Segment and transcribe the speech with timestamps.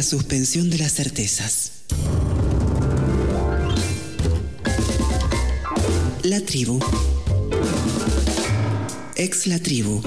[0.00, 1.72] la suspensión de las certezas.
[6.22, 6.80] La tribu.
[9.14, 10.00] Ex la tribu.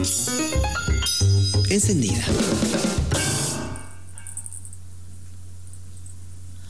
[1.70, 2.26] Encendida.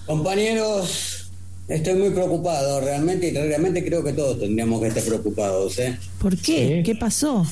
[0.05, 1.31] Compañeros,
[1.69, 5.79] estoy muy preocupado realmente y realmente creo que todos tendríamos que estar preocupados.
[5.79, 5.97] ¿eh?
[6.19, 6.83] ¿Por qué?
[6.85, 7.47] ¿Qué pasó?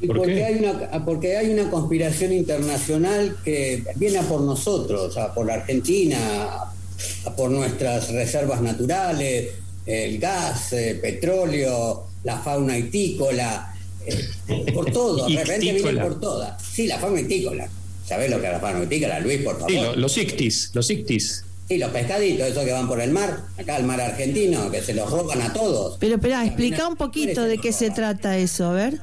[0.00, 0.44] Y ¿Por porque, qué?
[0.44, 5.54] Hay una, porque hay una conspiración internacional que viene a por nosotros, a por la
[5.54, 6.18] Argentina,
[7.24, 9.48] a por nuestras reservas naturales,
[9.86, 13.74] el gas, el petróleo, la fauna itícola,
[14.06, 16.62] eh, por todo, de repente viene por todas.
[16.62, 17.68] Sí, la fauna itícola.
[18.06, 19.70] ¿Sabés lo que es la fauna itícola, Luis, por favor?
[19.70, 21.44] Sí, lo- los ictis, los ictis.
[21.68, 24.94] Sí, los pescaditos, esos que van por el mar, acá el mar argentino, que se
[24.94, 25.98] los roban a todos.
[25.98, 28.98] Pero espera, explica un poquito de qué se trata eso, a ver.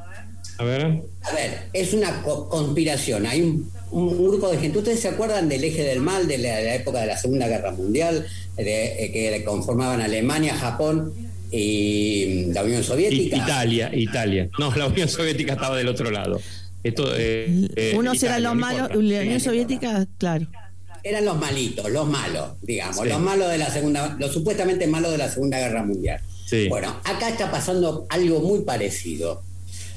[0.57, 1.01] A ver.
[1.21, 3.25] A ver, es una co- conspiración.
[3.25, 4.77] Hay un, un grupo de gente.
[4.77, 7.47] ¿Ustedes se acuerdan del eje del mal de la, de la época de la Segunda
[7.47, 8.25] Guerra Mundial?
[8.55, 11.13] De, eh, que conformaban Alemania, Japón
[11.51, 13.37] y mm, la Unión Soviética.
[13.37, 14.49] Italia, Italia.
[14.59, 16.39] No, la Unión Soviética estaba del otro lado.
[16.83, 20.47] Esto, eh, eh, Unos Italia, eran los no malos, la Unión Soviética, claro.
[21.03, 23.09] Eran los malitos, los malos, digamos, Sí.
[23.09, 26.19] los malos de la Segunda, los supuestamente malos de la Segunda Guerra Mundial.
[26.47, 26.67] Sí.
[26.69, 29.41] Bueno, acá está pasando algo muy parecido.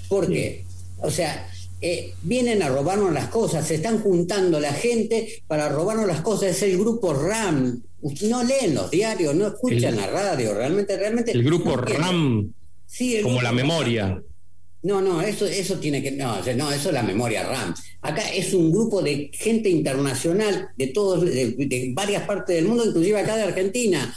[0.09, 0.65] ¿Por qué?
[1.01, 1.49] O sea,
[1.81, 6.51] eh, vienen a robarnos las cosas, se están juntando la gente para robarnos las cosas.
[6.51, 7.83] Es el grupo RAM.
[8.23, 11.33] No leen los diarios, no escuchan El- la radio, realmente, realmente.
[11.33, 11.77] El grupo no.
[11.83, 12.53] RAM,
[12.87, 14.23] Sí, el como grupo la memoria.
[14.83, 16.13] no, no, eso, eso tiene que.
[16.13, 17.75] No, no, eso es la memoria RAM.
[18.01, 22.87] Acá es un grupo de gente internacional de todos, de, de varias partes del mundo,
[22.87, 24.15] inclusive acá de Argentina.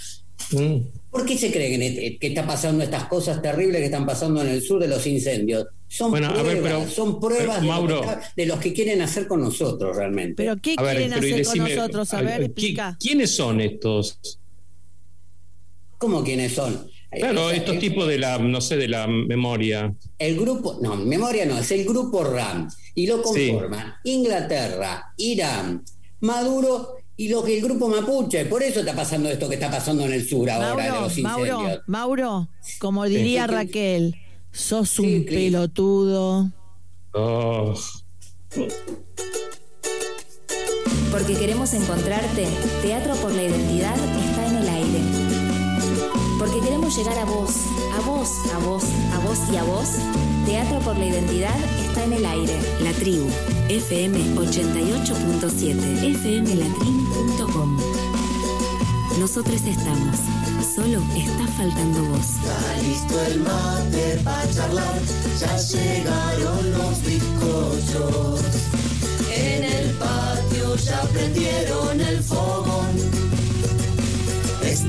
[0.52, 0.78] Mm.
[1.10, 4.48] ¿Por qué se creen que que está pasando estas cosas terribles que están pasando en
[4.50, 5.68] el sur de los incendios?
[5.88, 8.46] Son Bueno, a pruebas, ver, pero- son pruebas pero, de, Mauro- lo que está- de
[8.46, 10.36] los que quieren hacer con nosotros realmente.
[10.38, 12.14] Pero ¿qué A quieren hacer con nosotros?
[12.14, 12.98] A a- ver, ¿qui- explica.
[13.00, 14.20] ¿Quiénes son estos?
[15.98, 16.88] ¿Cómo quiénes son?
[17.12, 19.94] Claro, Eh, estos eh, tipos de la, no sé, de la memoria.
[20.18, 22.70] El grupo, no, memoria no, es el grupo RAM.
[22.96, 23.50] Y lo Sí.
[23.50, 25.84] conforman Inglaterra, Irán,
[26.22, 28.46] Maduro y lo que el grupo Mapuche.
[28.46, 31.18] Por eso está pasando esto que está pasando en el sur ahora de Mauro, los
[31.18, 31.58] incendios.
[31.60, 32.50] Mauro, Mauro,
[32.80, 33.56] como diría Sí, sí.
[33.56, 34.16] Raquel,
[34.52, 35.36] sos Sí, un Cris.
[35.52, 36.52] pelotudo.
[37.14, 37.74] Oh,
[41.12, 42.48] Porque queremos encontrarte,
[42.82, 43.96] Teatro por la Identidad
[46.42, 47.52] Porque queremos llegar a vos,
[47.94, 49.90] a vos, a vos, a vos y a vos,
[50.48, 52.60] Teatro por la Identidad está en el aire.
[52.80, 53.28] La tribu,
[53.70, 57.78] FM 88.7, fmlatrin.com.
[59.20, 60.18] Nosotros estamos,
[60.76, 62.26] solo está faltando vos.
[62.26, 65.00] Está listo el mate para charlar,
[65.40, 68.42] ya llegaron los bizcochos.
[69.32, 73.21] En el patio ya prendieron el fogón.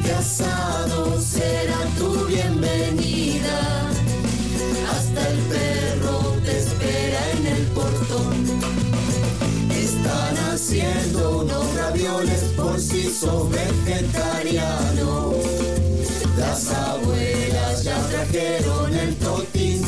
[0.01, 3.91] Asado será tu bienvenida.
[4.91, 8.35] Hasta el perro te espera en el portón.
[9.71, 15.35] Están haciendo unos ravioles por si sos vegetariano.
[16.39, 19.83] Las abuelas ya trajeron el totín.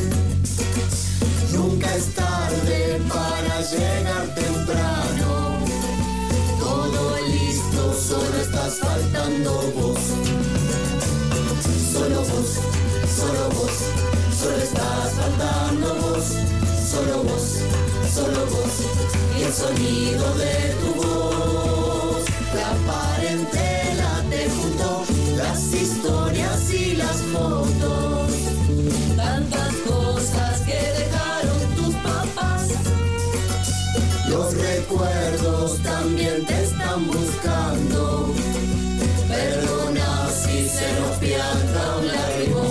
[1.52, 5.33] Nunca es tarde para llegar temprano.
[8.06, 9.98] Solo estás faltando vos.
[11.90, 12.50] Solo vos,
[13.16, 13.72] solo vos,
[14.38, 16.24] solo estás faltando vos.
[16.90, 17.60] Solo vos,
[18.14, 18.74] solo vos,
[19.38, 22.24] y el sonido de tu voz.
[22.54, 25.04] La parentela te juntó,
[25.38, 28.30] las historias y las fotos.
[29.16, 32.68] Tantas cosas que dejaron tus papás.
[34.28, 36.63] Los recuerdos también te
[37.02, 38.32] buscando.
[39.28, 42.62] Perdona si se nos pianta un lágrimo.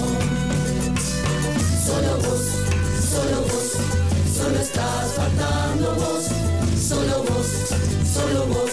[1.86, 2.44] Solo vos,
[3.12, 3.68] solo vos,
[4.38, 6.24] solo estás faltando vos.
[6.88, 7.48] Solo vos,
[8.14, 8.72] solo vos,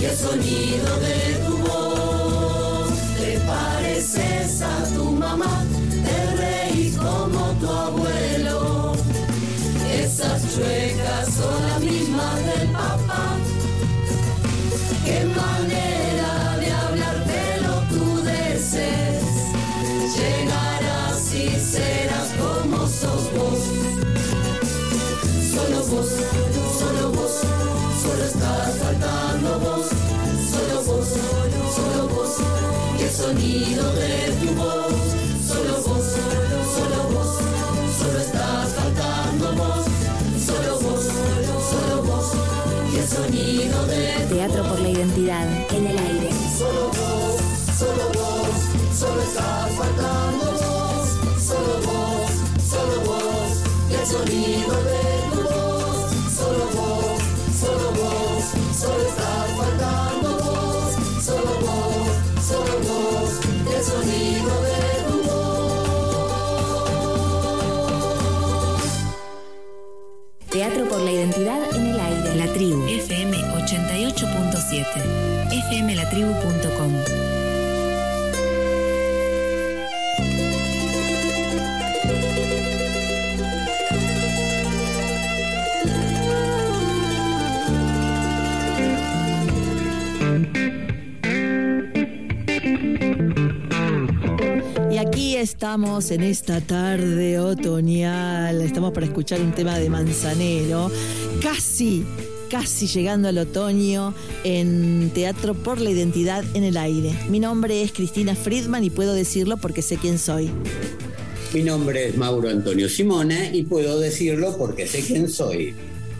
[0.00, 2.90] y el sonido de tu voz.
[3.18, 5.64] Te pareces a tu mamá,
[6.04, 8.92] te reís como tu abuelo.
[9.98, 13.36] Esas chuecas son las mismas del papá.
[33.26, 35.15] Sonido de tu voz.
[74.66, 76.92] 88.7, fmlatribu.com.
[94.90, 98.62] Y aquí estamos en esta tarde otoñal.
[98.62, 100.90] Estamos para escuchar un tema de Manzanero.
[101.42, 102.04] Casi,
[102.50, 104.14] casi llegando al otoño
[104.44, 107.12] en Teatro por la Identidad en el Aire.
[107.28, 110.50] Mi nombre es Cristina Friedman y puedo decirlo porque sé quién soy.
[111.52, 115.74] Mi nombre es Mauro Antonio Simona y puedo decirlo porque sé quién soy.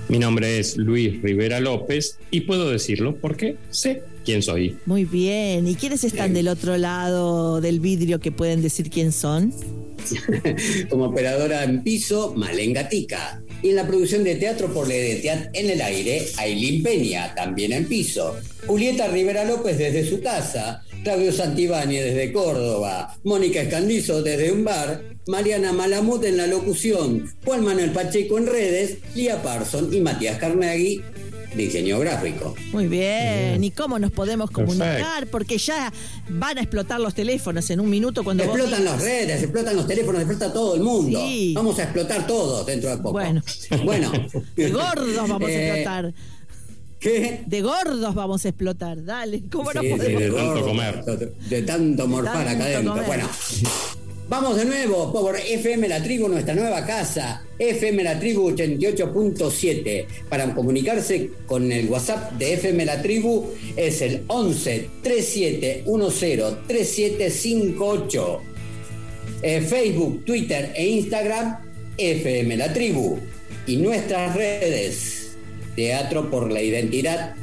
[0.08, 4.76] Mi nombre es Luis Rivera López y puedo decirlo porque sé quién soy.
[4.87, 5.67] Muy bien.
[5.67, 9.52] ¿Y quiénes están del otro lado del vidrio que pueden decir quién son?
[10.90, 13.43] Como operadora en piso, Malen Gatica.
[13.62, 17.73] Y en la producción de teatro por la identidad en el aire, Ailín Peña, también
[17.73, 18.37] en piso.
[18.67, 20.82] Julieta Rivera López desde su casa.
[21.03, 23.17] Claudio Santibáñez desde Córdoba.
[23.23, 25.03] Mónica Escandizo desde un bar.
[25.29, 27.29] Mariana Malamut en la locución.
[27.44, 28.99] Juan Manuel Pacheco en redes.
[29.14, 31.00] Lía Parson y Matías Carnaghi,
[31.56, 32.55] diseño gráfico.
[32.73, 33.62] Muy bien.
[33.62, 35.26] ¿Y cómo nos podemos comunicar?
[35.29, 35.93] Porque ya
[36.29, 40.20] van a explotar los teléfonos en un minuto cuando Explotan las redes, explotan los teléfonos,
[40.23, 41.19] explota todo el mundo.
[41.20, 41.53] Sí.
[41.55, 43.12] Vamos a explotar todos dentro de poco.
[43.12, 43.43] Bueno.
[43.85, 44.12] bueno.
[44.56, 46.14] De gordos vamos a Eh, explotar.
[46.99, 47.43] ¿Qué?
[47.47, 49.05] De gordos vamos a explotar.
[49.05, 49.43] Dale.
[49.50, 50.20] ¿Cómo no Sí, podemos?
[50.23, 51.05] de tanto gordo, comer.
[51.49, 52.93] De tanto morfar tanto acá adentro.
[52.93, 53.06] comer.
[53.06, 53.29] Bueno.
[54.28, 60.05] Vamos de nuevo por FM La Tribu, nuestra nueva casa, FM La Tribu 88.7.
[60.28, 68.40] Para comunicarse con el WhatsApp de FM La Tribu es el 11 3710 3758.
[69.43, 71.58] Eh, Facebook, Twitter e Instagram,
[71.96, 73.20] FM La Tribu.
[73.69, 75.37] Y nuestras redes,
[75.76, 77.37] Teatro por la Identidad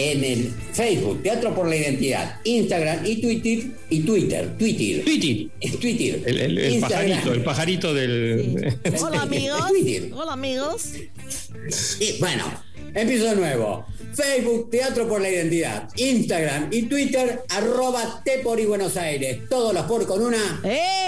[0.00, 5.50] en el Facebook, Teatro por la Identidad, Instagram y Twitter, y Twitter, Twitter, Twitty,
[5.80, 8.78] Twitter, el, el- pajarito, el pajarito del.
[8.84, 8.90] Sí.
[9.04, 9.68] Hola amigos.
[9.70, 10.10] Twitter.
[10.14, 10.92] Hola amigos.
[12.00, 12.44] Y bueno,
[12.94, 13.84] empiezo de nuevo.
[14.14, 19.40] Facebook, Teatro por la Identidad, Instagram y Twitter, arroba T por y Buenos Aires.
[19.48, 20.60] Todos los por con una.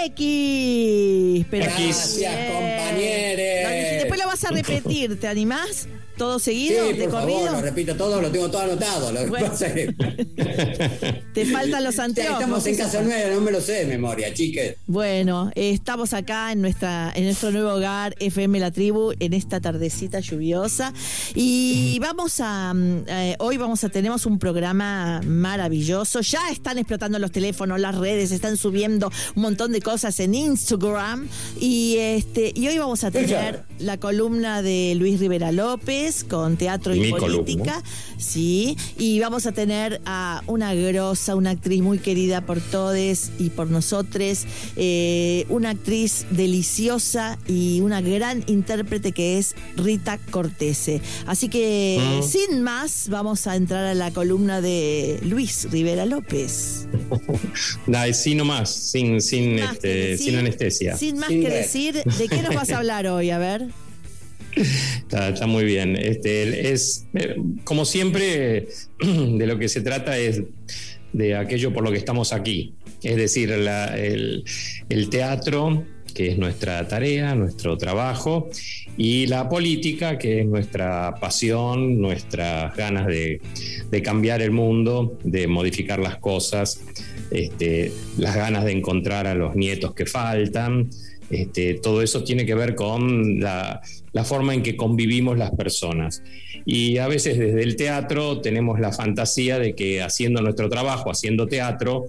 [0.05, 1.45] X.
[1.49, 3.39] Pero Gracias, bien.
[3.93, 5.19] y después lo vas a repetir.
[5.19, 5.87] ¿Te animás?
[6.17, 6.87] ¿Todo seguido?
[6.87, 7.39] Sí, ¿De por corrido?
[7.45, 9.11] favor, lo repito todo, lo tengo todo anotado.
[9.11, 9.51] Lo que Bueno.
[11.33, 12.33] Te faltan los anteojos.
[12.33, 14.75] estamos en Casa Nueva, no me lo sé de memoria, chiques.
[14.85, 19.61] Bueno, eh, estamos acá en nuestra en nuestro nuevo hogar FM La Tribu en esta
[19.61, 20.93] tardecita lluviosa
[21.33, 26.21] y vamos a mm, eh, hoy vamos a tenemos un programa maravilloso.
[26.21, 31.27] Ya están explotando los teléfonos, las redes, están subiendo un montón de cosas en Instagram
[31.59, 36.95] y este y hoy vamos a tener la columna de Luis Rivera López con teatro
[36.95, 37.63] y Mi política.
[37.63, 37.83] columna.
[38.17, 43.49] Sí, y vamos a tener a una grosa, una actriz muy querida por todos y
[43.49, 51.01] por nosotros, eh, una actriz deliciosa y una gran intérprete que es Rita Cortese.
[51.25, 52.23] Así que, Mm.
[52.23, 56.87] sin más, vamos a entrar a la columna de Luis Rivera López.
[57.87, 60.97] Dale, sí nomás, sin, sin, Más que este, decir- sin anestesia.
[60.97, 63.29] Sin más Sin que decir, ¿de qué nos vas a hablar hoy?
[63.31, 63.67] A ver.
[64.55, 65.95] Está, está muy bien.
[65.95, 68.67] Este, es, eh, como siempre,
[68.99, 70.41] de lo que se trata es
[71.13, 72.73] de aquello por lo que estamos aquí.
[73.01, 74.43] Es decir, la- el,
[74.89, 78.49] el teatro, que es nuestra tarea, nuestro trabajo,
[79.03, 83.41] y la política, que es nuestra pasión, nuestras ganas de,
[84.03, 86.83] cambiar el mundo, de modificar las cosas,
[87.31, 90.87] este, las ganas de encontrar a los nietos que faltan.
[91.31, 93.81] Este, todo eso tiene que ver con la,
[94.13, 96.21] la forma en que convivimos las personas.
[96.63, 101.47] Y a veces desde el teatro tenemos la fantasía de que haciendo nuestro trabajo, haciendo
[101.47, 102.05] teatro,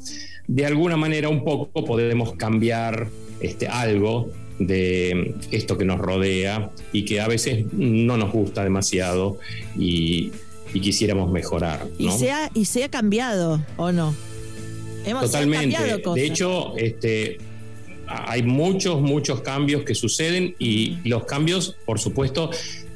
[0.47, 3.09] de alguna manera un poco podemos cambiar
[3.41, 4.31] este, algo
[4.67, 9.39] de esto que nos rodea y que a veces no nos gusta demasiado
[9.79, 10.33] y,
[10.75, 11.87] y quisiéramos mejorar.
[11.99, 14.15] Y, se ha, y se ha cambiado, ¿o no?
[15.05, 15.77] Hemos Totalmente.
[16.15, 17.39] De hecho, este,
[18.07, 22.51] hay muchos, muchos cambios que suceden y los cambios, por supuesto,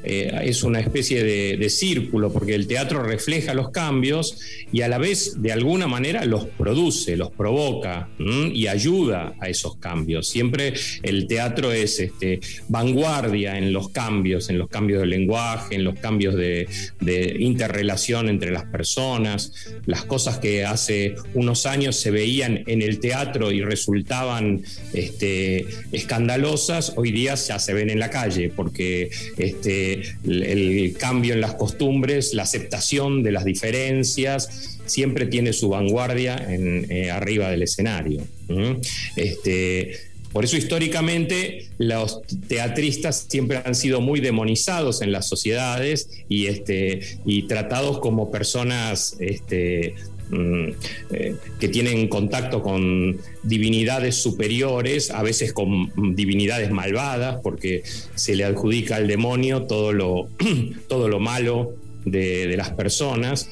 [0.07, 4.39] eh, es una especie de, círculo, porque el teatro refleja los cambios
[4.73, 9.77] y a la vez de alguna manera los produce, los provoca y ayuda a esos
[9.77, 10.29] cambios.
[10.29, 15.83] Siempre el teatro es este, vanguardia en los cambios, en los cambios del lenguaje, en
[15.83, 16.69] los cambios de,
[17.41, 19.53] interrelación entre las personas,
[19.87, 26.93] las cosas que hace unos años se veían en el teatro y resultaban este, escandalosas,
[26.97, 32.35] hoy día ya se ven en la calle, porque este, el, cambio en las costumbres,
[32.35, 38.23] la aceptación de las diferencias, siempre tiene su vanguardia en, eh, arriba del escenario.
[39.17, 39.93] Este,
[40.33, 47.01] por eso históricamente los teatristas siempre han sido muy demonizados en las sociedades y, este,
[47.25, 49.95] y tratados como personas este,
[50.31, 57.83] que tienen contacto con divinidades superiores, a veces con divinidades malvadas, porque
[58.15, 60.29] se le adjudica al demonio todo lo,
[60.89, 63.49] todo lo malo de, las personas.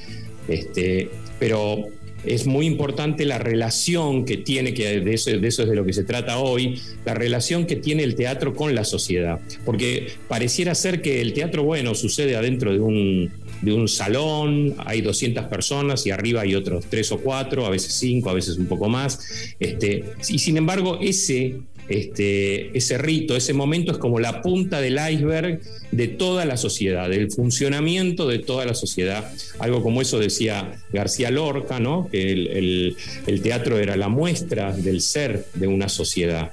[0.49, 1.89] Este, pero
[2.25, 5.85] es muy importante la relación que tiene, que de eso, de eso es de lo
[5.85, 9.41] que se trata hoy, la relación que tiene el teatro con la sociedad.
[9.65, 13.31] Porque pareciera ser que el teatro, bueno, sucede adentro de un,
[13.63, 17.95] de un salón, hay 200 personas y arriba hay otros tres o cuatro, a veces
[17.95, 19.55] cinco, a veces un poco más.
[19.59, 24.99] Este, y sin embargo, ese este, ese rito, ese momento es como la punta del
[25.11, 25.61] iceberg
[25.93, 29.31] de toda la sociedad, del funcionamiento de toda la sociedad.
[29.59, 32.09] Algo como eso decía García Lorca, ¿no?
[32.11, 32.97] que el,
[33.43, 36.53] teatro era la muestra del ser de una sociedad.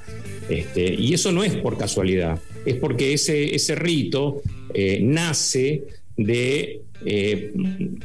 [0.49, 4.41] Este, y eso no es por casualidad, es porque ese, ese rito
[4.73, 5.83] eh, nace
[6.17, 7.51] de, eh,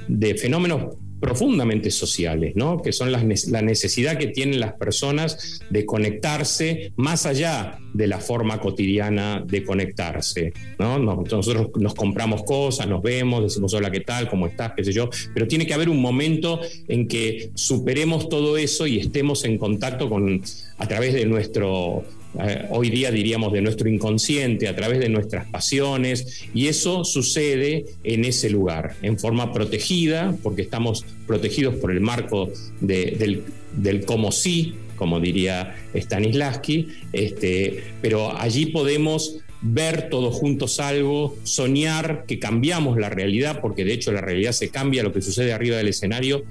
[0.08, 2.82] de fenómenos profundamente sociales, ¿no?
[2.82, 8.20] que son las, la necesidad que tienen las personas de conectarse más allá de la
[8.20, 10.52] forma cotidiana de conectarse.
[10.78, 10.98] ¿no?
[10.98, 14.28] Nosotros nos compramos cosas, nos vemos, decimos hola, ¿qué tal?
[14.28, 14.72] ¿Cómo estás?
[14.76, 15.08] ¿Qué sé yo?
[15.32, 20.10] Pero tiene que haber un momento en que superemos todo eso y estemos en contacto
[20.10, 20.42] con,
[20.76, 22.04] a través de nuestro
[22.40, 27.86] eh, hoy día diríamos de nuestro inconsciente, a través de nuestras pasiones, y eso sucede
[28.04, 32.50] en ese lugar, en forma protegida, porque estamos protegidos por el marco
[32.80, 33.42] del,
[33.76, 42.24] del como sí, como diría Stanislavski, este, pero allí podemos ver todos juntos algo, soñar
[42.26, 45.76] que cambiamos la realidad, porque de hecho la realidad se cambia, lo que sucede arriba
[45.76, 46.44] del escenario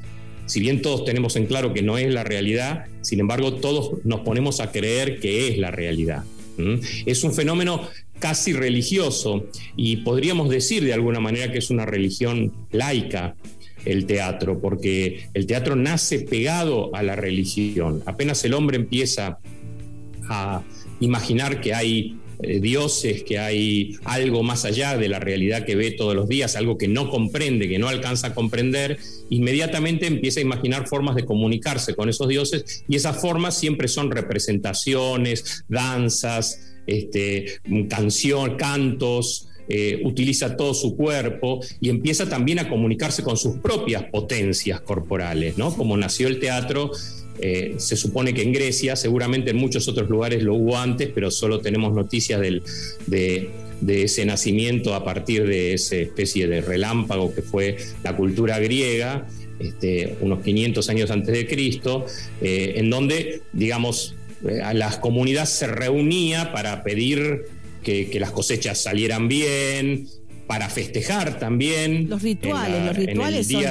[0.46, 4.22] si bien todos tenemos en claro que no es la realidad, sin embargo todos nos
[4.22, 6.24] ponemos a creer que es la realidad.
[7.06, 7.88] Es un fenómeno
[8.20, 13.36] casi religioso y podríamos decir de alguna manera que es una religión laica
[13.84, 18.02] el teatro, porque el teatro nace pegado a la religión.
[18.06, 19.38] Apenas el hombre empieza
[20.30, 20.64] a
[21.00, 25.92] imaginar que hay eh, dioses, que hay algo más allá de la realidad que ve
[25.92, 28.98] todos los días, algo que no comprende, que no alcanza a comprender,
[29.30, 34.12] inmediatamente empieza a imaginar formas de comunicarse con esos dioses y esas formas siempre son
[34.12, 39.50] representaciones, danzas, este, canción, cantos.
[39.68, 45.58] Eh, utiliza todo su cuerpo y empieza también a comunicarse con sus propias potencias corporales,
[45.58, 45.76] ¿no?
[45.76, 46.92] Como nació el teatro
[47.40, 51.32] eh, se supone que en Grecia, seguramente en muchos otros lugares lo hubo antes, pero
[51.32, 53.50] solo tenemos noticias de,
[53.88, 59.28] ese nacimiento a partir de esa especie de relámpago que fue la cultura griega,
[59.60, 62.06] este, unos 500 años antes de Cristo,
[62.42, 64.16] eh, en donde, digamos,
[64.48, 67.46] eh, a las comunidades se reunía para pedir
[67.84, 70.08] que, que, las cosechas salieran bien,
[70.48, 72.08] para festejar también.
[72.10, 73.64] Los rituales, los rituales son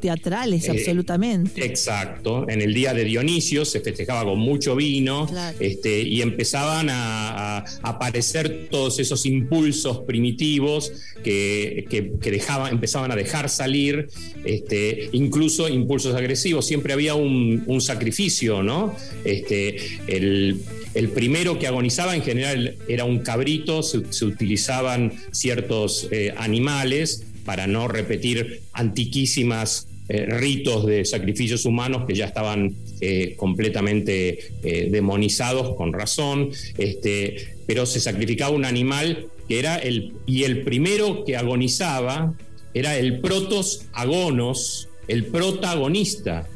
[0.00, 1.64] teatrales, eh, absolutamente.
[1.64, 2.48] Exacto.
[2.48, 5.26] En el día de Dionisio se festejaba con mucho vino
[5.60, 11.86] este, y empezaban a, aparecer todos esos impulsos primitivos que,
[12.22, 14.08] dejaban, empezaban a dejar salir,
[14.44, 16.66] este, incluso impulsos agresivos.
[16.66, 18.96] Siempre había un, un sacrificio, ¿no?
[19.24, 20.60] Este, el
[20.94, 27.66] el primero que agonizaba en general era un cabrito, se, utilizaban ciertos eh, animales para
[27.66, 34.52] no repetir antiquísimas eh, ritos de sacrificios humanos que ya estaban eh, completamente
[34.90, 41.24] demonizados con razón, este, pero se sacrificaba un animal que era el, y el primero
[41.24, 42.34] que agonizaba
[42.74, 46.48] era el protos agonos, el protagonista.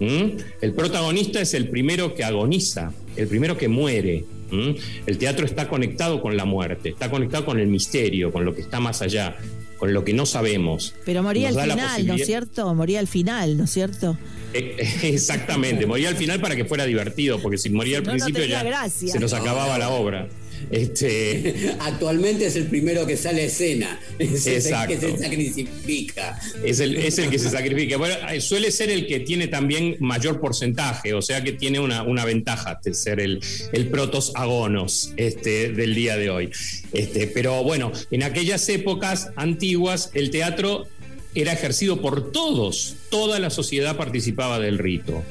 [0.00, 4.24] El protagonista es el primero que agoniza el primero que muere.
[5.06, 8.60] El teatro está conectado con la muerte, está conectado con el misterio, con lo que
[8.60, 9.36] está más allá,
[9.78, 10.94] con lo que no sabemos.
[11.04, 12.74] Pero moría al final, ¿no es cierto?
[12.74, 14.16] Moría al final, ¿no es cierto?
[14.52, 18.64] Eh, exactamente, moría al final para que fuera divertido, porque si moría al principio ya
[18.88, 20.28] se nos acababa la obra.
[20.70, 21.74] Este...
[21.80, 24.00] Actualmente es el primero que sale a escena.
[24.18, 24.94] Es Exacto.
[24.94, 26.40] el que se sacrifica.
[26.64, 27.96] Es el, es el que se sacrifica.
[27.96, 32.02] Bueno, eh, suele ser el que tiene también mayor porcentaje, o sea que tiene una,
[32.02, 33.40] una ventaja de ser el,
[33.72, 36.50] el protos agonos este, del día de hoy.
[36.92, 40.86] Este, pero bueno, en aquellas épocas antiguas el teatro
[41.34, 45.22] era ejercido por todos, toda la sociedad participaba del rito.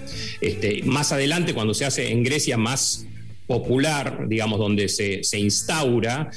[0.42, 3.06] Este, más adelante, cuando se hace en Grecia más
[3.48, 6.30] popular, digamos, donde se, se instaura,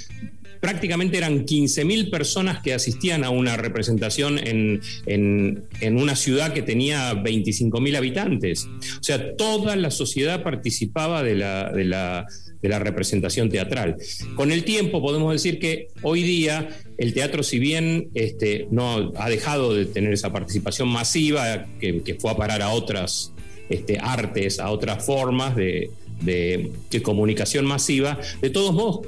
[0.60, 6.62] prácticamente eran 15.000 personas que asistían a una representación en, en, en una ciudad que
[6.62, 8.64] tenía 25.000 habitantes.
[8.64, 12.26] O sea, toda la sociedad participaba de la, de, la,
[12.60, 13.96] de la representación teatral.
[14.34, 19.28] Con el tiempo podemos decir que hoy día el teatro, si bien este, no ha
[19.28, 23.32] dejado de tener esa participación masiva, que, que fue a parar a otras
[23.68, 29.06] este, artes, a otras formas de, de, comunicación masiva, de todos modos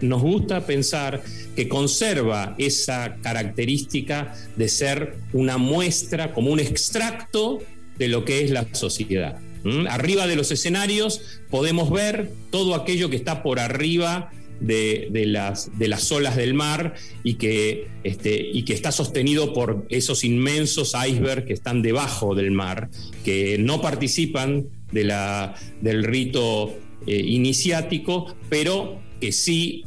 [0.00, 1.22] nos gusta pensar
[1.54, 7.60] que conserva esa característica de ser una muestra, como un extracto
[7.98, 9.38] de lo que es la sociedad.
[9.64, 9.86] ¿Mm?
[9.88, 14.30] Arriba de los escenarios podemos ver todo aquello que está por arriba
[14.60, 19.52] de, de, las, de las olas del mar y que, este, y que está sostenido
[19.52, 22.88] por esos inmensos icebergs que están debajo del mar,
[23.24, 26.74] que no participan de la, del rito
[27.06, 29.84] eh, iniciático, pero que sí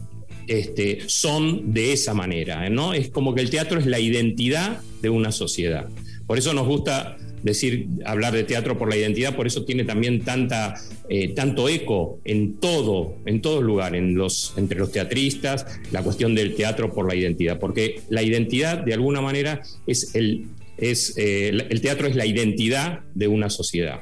[0.48, 2.70] este, son de esa manera.
[2.70, 2.94] ¿no?
[2.94, 5.88] Es como que el teatro es la identidad de una sociedad.
[6.28, 10.22] Por eso nos gusta decir, hablar de teatro por la identidad, por eso tiene también
[10.22, 10.76] tanta,
[11.08, 16.94] eh, tanto eco en todo, en todo lugar, entre los teatristas, la cuestión del teatro
[16.94, 20.48] por la identidad, porque la identidad de alguna manera es el
[20.82, 24.02] es, eh, el teatro es la identidad de una sociedad.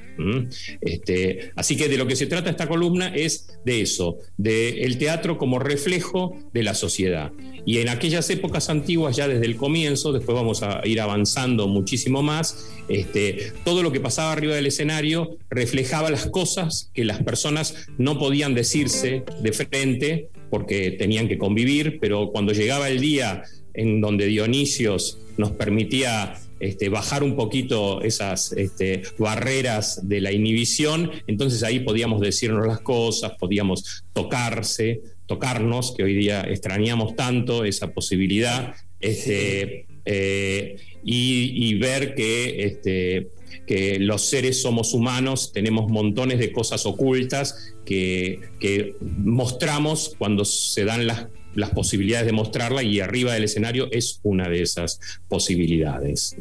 [0.81, 4.97] Este, así que de lo que se trata esta columna es de eso, de el
[4.97, 7.31] teatro como reflejo de la sociedad.
[7.65, 12.23] Y en aquellas épocas antiguas, ya desde el comienzo, después vamos a ir avanzando muchísimo
[12.23, 17.87] más, este, todo lo que pasaba arriba del escenario reflejaba las cosas que las personas
[17.97, 24.01] no podían decirse de frente porque tenían que convivir, pero cuando llegaba el día en
[24.01, 31.63] donde Dionisios nos permitía este, bajar un poquito esas este, barreras de la inhibición, entonces
[31.63, 38.73] ahí podíamos decirnos las cosas, podíamos tocarse, tocarnos, que hoy día extrañamos tanto esa posibilidad,
[38.99, 43.27] este, eh, y, y, ver que, este,
[43.65, 50.85] que los seres somos humanos, tenemos montones de cosas ocultas que, que mostramos cuando se
[50.85, 56.37] dan las las posibilidades de mostrarla y arriba del escenario es una de esas posibilidades.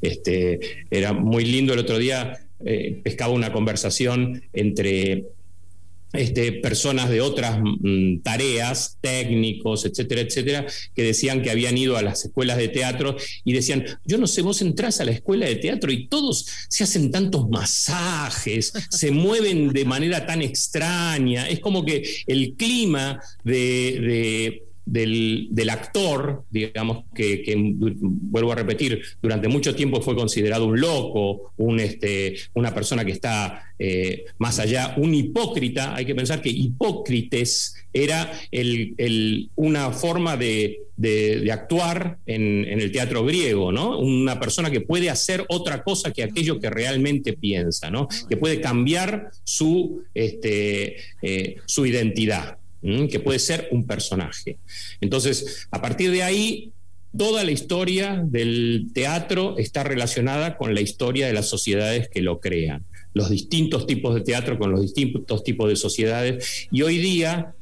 [0.00, 5.24] Este, era muy lindo el otro día, eh, pescaba una conversación entre
[6.16, 12.02] este, personas de otras mm, tareas, técnicos, etcétera, etcétera, que decían que habían ido a
[12.02, 15.56] las escuelas de teatro y decían, yo no sé, vos entrás a la escuela de
[15.56, 21.84] teatro y todos se hacen tantos masajes, se mueven de manera tan extraña, es como
[21.84, 23.52] que el clima de,
[24.00, 30.80] de del, actor, digamos, que, que, vuelvo a repetir, durante mucho tiempo fue considerado un
[30.80, 35.94] loco, este, una persona que está eh, más allá, un hipócrita.
[35.94, 38.32] Hay que pensar que hipócrites era
[39.56, 40.80] una forma de,
[41.50, 43.98] actuar en, el teatro griego, ¿no?
[43.98, 47.90] Una persona que puede hacer otra cosa que aquello que realmente piensa.
[48.28, 54.58] Que puede cambiar su, este, eh, su identidad que puede ser un personaje.
[55.00, 56.72] Entonces, a partir de ahí,
[57.16, 62.40] toda la historia del teatro está relacionada con la historia de las sociedades que lo
[62.40, 62.84] crean,
[63.14, 66.68] los distintos tipos de teatro con los distintos tipos de sociedades.
[66.70, 67.54] Y hoy día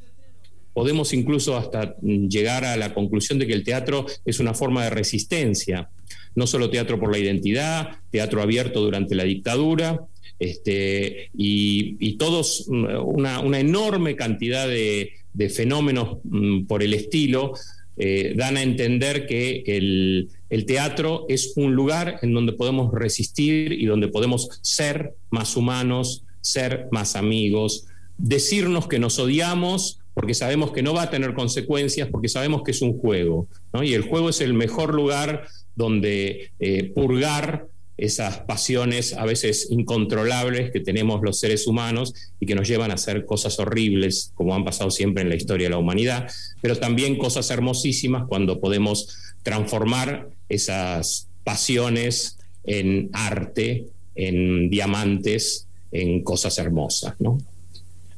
[0.72, 4.90] podemos incluso hasta llegar a la conclusión de que el teatro es una forma de
[4.90, 5.88] resistencia,
[6.34, 10.00] no solo teatro por la identidad, teatro abierto durante la dictadura,
[10.38, 15.12] este, y, todos mm, una, enorme cantidad de,
[15.50, 17.54] fenómenos mm, por el estilo
[17.96, 20.30] eh, dan a entender que el,
[20.66, 26.86] teatro es un lugar en donde podemos resistir y donde podemos ser más humanos, ser
[26.92, 32.28] más amigos, decirnos que nos odiamos porque sabemos que no va a tener consecuencias, porque
[32.28, 33.48] sabemos que es un juego,
[33.82, 40.72] y el juego es el mejor lugar donde eh, purgar esas pasiones a veces incontrolables
[40.72, 44.64] que tenemos los seres humanos y que nos llevan a hacer cosas horribles, como han
[44.64, 46.28] pasado siempre en la historia de la humanidad,
[46.60, 56.58] pero también cosas hermosísimas cuando podemos transformar esas pasiones en arte, en diamantes, en cosas
[56.58, 57.38] hermosas, ¿no?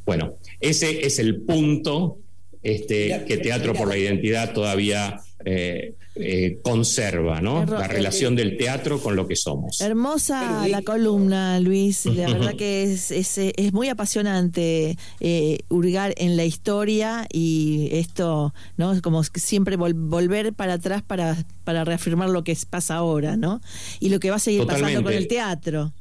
[0.07, 2.19] Bueno, ese es el punto
[2.63, 7.65] este, que Teatro por la Identidad todavía eh, eh, conserva, ¿no?
[7.67, 9.81] La relación del teatro con lo que somos.
[9.81, 12.07] Hermosa la columna, Luis.
[12.07, 18.55] La verdad que es, es, es muy apasionante eh, hurgar en la historia y esto,
[18.77, 18.93] ¿no?
[18.93, 23.61] Es como siempre volver para atrás para, para reafirmar lo que pasa ahora, ¿no?
[24.01, 25.93] Y lo que va a seguir pasando con el teatro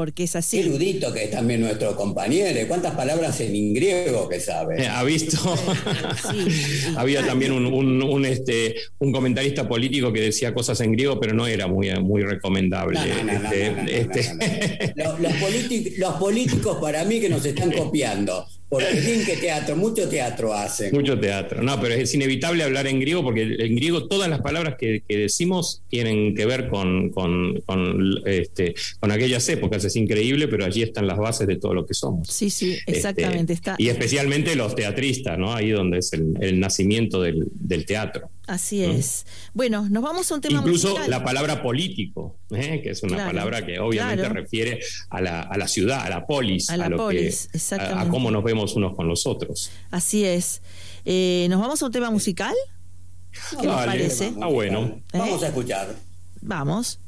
[0.00, 0.60] porque es así.
[0.60, 2.58] erudito que es también nuestro compañero.
[2.66, 4.82] ¿Cuántas palabras en griego que sabe?
[4.82, 5.36] Eh, ha visto.
[6.96, 11.66] Había también un, este, un comentarista político que decía cosas en griego, pero no era
[11.66, 12.98] muy, muy recomendable.
[15.98, 18.46] los políticos para mí que nos están copiando.
[18.70, 20.94] Porque que teatro, mucho teatro hacen.
[20.94, 24.76] Mucho teatro, no, pero es inevitable hablar en griego porque en griego todas las palabras
[24.78, 27.60] que, decimos tienen que ver con, con,
[28.26, 29.84] este, con aquellas épocas.
[29.84, 32.28] Es increíble, pero allí están las bases de todo lo que somos.
[32.28, 33.52] Sí, sí, este, exactamente.
[33.52, 33.74] está.
[33.76, 35.52] Y especialmente los teatristas, ¿no?
[35.52, 38.30] Ahí donde es el, nacimiento del, del teatro.
[38.50, 39.26] Así es.
[39.54, 42.80] Bueno, nos vamos a un tema Incluso la palabra político, ¿eh?
[42.82, 46.68] que es una palabra que obviamente refiere a la, a la, ciudad, a la polis,
[46.68, 47.32] a, lo que,
[47.78, 49.70] a, cómo nos vemos unos con los otros.
[49.92, 50.62] Así es.
[51.04, 52.54] Eh, ¿Nos vamos a un tema musical?
[53.50, 54.32] ¿Qué les parece?
[54.40, 55.00] Ah, bueno.
[55.12, 55.94] Vamos a escuchar.
[56.40, 56.98] Vamos.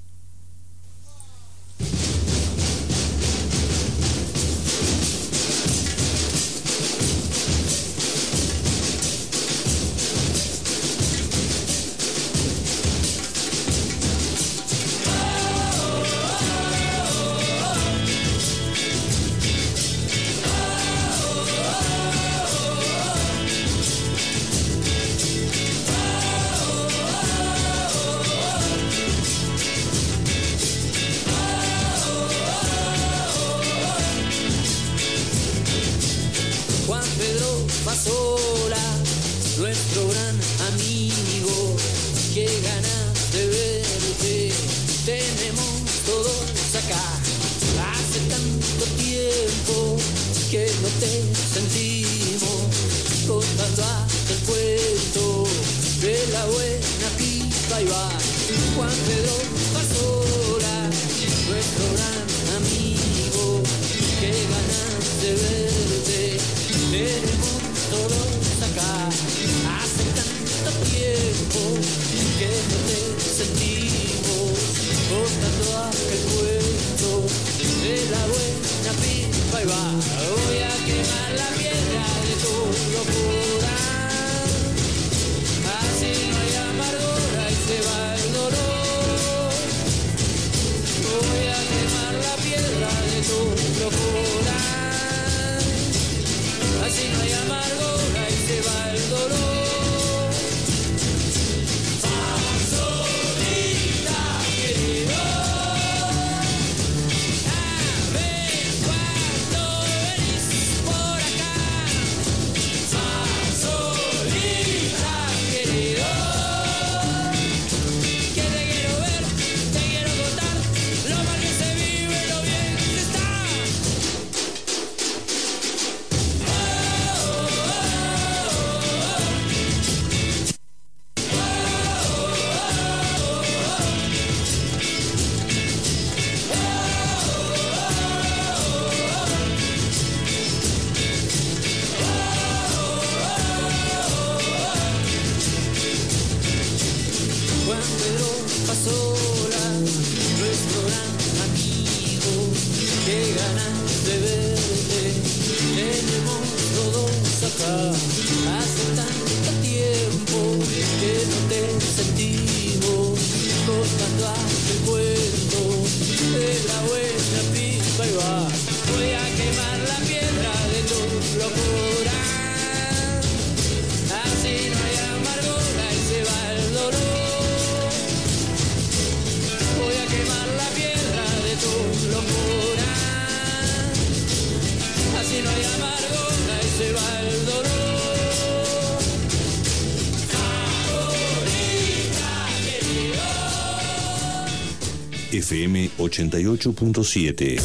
[195.32, 197.58] FM 88.7.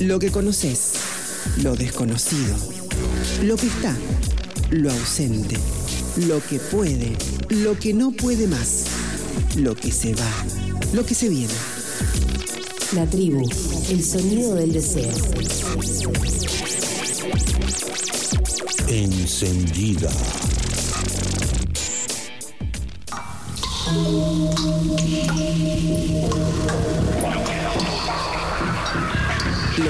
[0.00, 0.94] Lo que conoces,
[1.62, 2.56] lo desconocido,
[3.44, 3.96] lo que está,
[4.70, 5.56] lo ausente,
[6.26, 7.16] lo que puede,
[7.50, 8.86] lo que no puede más,
[9.56, 10.44] lo que se va,
[10.92, 11.54] lo que se viene.
[12.94, 13.48] La tribu.
[13.90, 15.12] El sonido del deseo.
[18.88, 20.10] Encendida.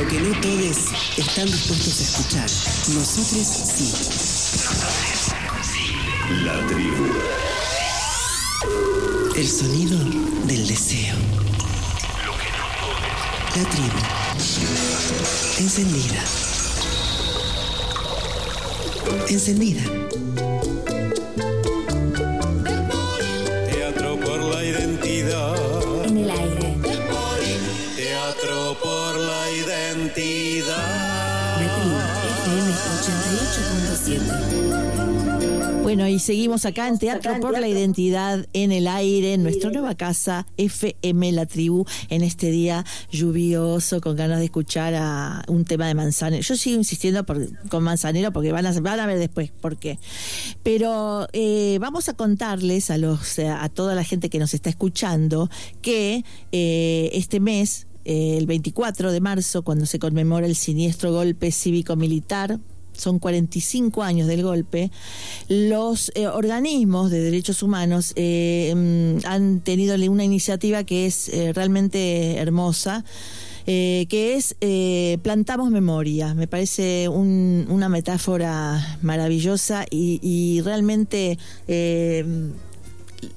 [0.08, 0.76] Lo que no todos
[1.18, 2.50] están dispuestos a escuchar.
[2.94, 3.92] Nosotros sí.
[6.44, 7.06] La tribu.
[9.36, 9.98] El sonido
[10.46, 11.14] del deseo.
[13.54, 13.98] La tribu.
[15.58, 16.24] Encendida.
[19.28, 20.47] Encendida.
[35.88, 39.94] Bueno, y seguimos acá en Teatro por la Identidad en el aire, en nuestra nueva
[39.94, 45.86] casa FM La Tribu, en este día lluvioso, con ganas de escuchar a un tema
[45.86, 46.42] de Manzanero.
[46.42, 49.98] Yo sigo insistiendo por- con Manzanero porque van a, van a ver después por qué.
[50.62, 55.48] Pero eh, vamos a contarles a, los, a toda la gente que nos está escuchando
[55.80, 56.22] que
[56.52, 62.58] eh, este mes, eh, el 24 de marzo, cuando se conmemora el siniestro golpe cívico-militar,
[62.98, 64.90] son 45 años del golpe,
[65.48, 71.52] los eh, organismos de derechos humanos eh, mm, han tenido una iniciativa que es eh,
[71.54, 73.04] realmente hermosa.
[73.66, 74.56] que es
[75.22, 76.32] plantamos memoria.
[76.34, 81.36] Me parece un- una metáfora maravillosa y, realmente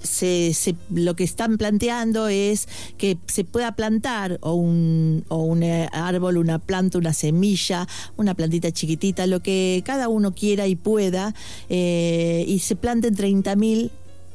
[0.01, 2.67] se, se- lo que están planteando es
[2.97, 8.33] que se pueda plantar o un, o un eh, árbol, una planta, una semilla, una
[8.33, 11.33] plantita chiquitita, lo que cada uno quiera y pueda,
[11.69, 13.91] eh, y se planten 30.000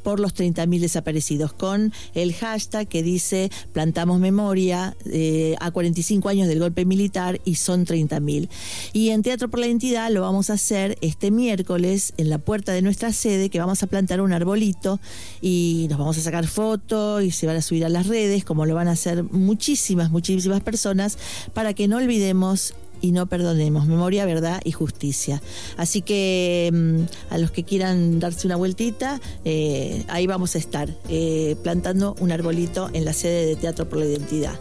[0.07, 6.47] por los 30.000 desaparecidos, con el hashtag que dice plantamos memoria eh, a 45 años
[6.47, 8.49] del golpe militar y son 30.000.
[8.93, 12.71] Y en Teatro por la Identidad lo vamos a hacer este miércoles en la puerta
[12.71, 15.01] de nuestra sede, que vamos a plantar un arbolito
[15.43, 18.65] y nos vamos a sacar fotos y se van a subir a las redes, como
[18.65, 21.19] lo van a hacer muchísimas, muchísimas personas,
[21.53, 23.87] para que no olvidemos y no perdonemos.
[23.87, 25.43] Memoria, verdad y justicia.
[25.77, 30.89] Así que mm, a los que quieran darse una vueltita, eh, ahí vamos a estar,
[31.09, 34.59] eh, plantando un arbolito en la sede de Teatro por la Identidad.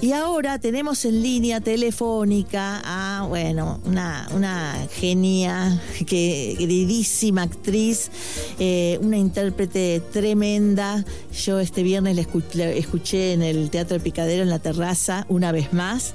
[0.00, 8.10] Y ahora tenemos en línea telefónica a, bueno, una, una genia, que, queridísima actriz,
[8.58, 11.04] eh, una intérprete tremenda.
[11.44, 15.24] Yo este viernes la escu- la escuché en el Teatro del Picadero, en la terraza,
[15.28, 16.14] una vez más.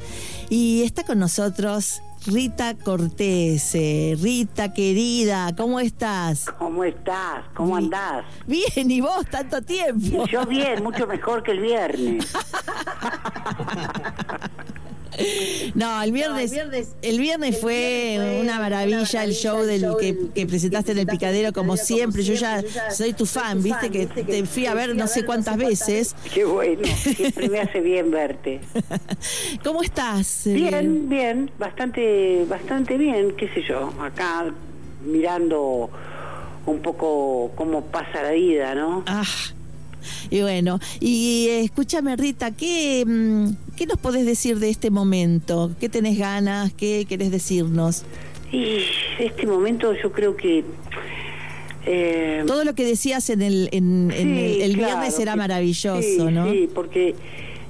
[0.53, 3.73] Y está con nosotros Rita Cortés.
[3.73, 6.47] Eh, Rita, querida, ¿cómo estás?
[6.59, 7.45] ¿Cómo estás?
[7.53, 8.25] ¿Cómo andás?
[8.45, 9.25] Bien, ¿y vos?
[9.31, 10.27] Tanto tiempo.
[10.27, 12.33] Yo bien, mucho mejor que el viernes.
[15.75, 16.53] No, el viernes,
[17.01, 21.77] el viernes fue una maravilla el show del que, que presentaste en el Picadero, como
[21.77, 22.23] siempre.
[22.23, 26.15] Yo ya soy tu fan, viste que te fui a ver no sé cuántas veces.
[26.33, 28.61] Qué bueno, siempre me hace bien verte.
[29.63, 30.47] ¿Cómo estás?
[30.47, 34.45] Eh, Bien, bien, bastante, bastante bien, qué sé yo, acá
[35.05, 35.89] mirando
[36.65, 39.03] un poco cómo pasa la vida, ¿no?
[39.07, 39.23] Ah,
[40.29, 45.71] y bueno, y escúchame Rita, ¿qué, mm, ¿qué nos podés decir de este momento?
[45.79, 46.73] ¿Qué tenés ganas?
[46.73, 48.03] ¿Qué querés decirnos?
[48.51, 48.79] Y
[49.19, 50.63] este momento yo creo que...
[51.85, 56.17] eh, Todo lo que decías en el, en, el, el claro, viernes era maravilloso, sí,
[56.31, 56.51] ¿no?
[56.51, 57.15] Sí, porque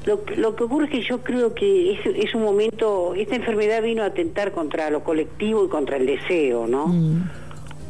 [0.06, 3.36] lo, que- lo que ocurre es que yo creo que es, es un momento, esta
[3.36, 6.88] enfermedad vino a atentar contra lo colectivo y contra el deseo, ¿no?
[6.88, 7.30] Mm,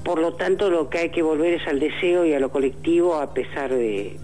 [0.03, 3.15] Por lo tanto, lo que hay que volver es al deseo y a lo colectivo
[3.15, 4.17] a pesar de...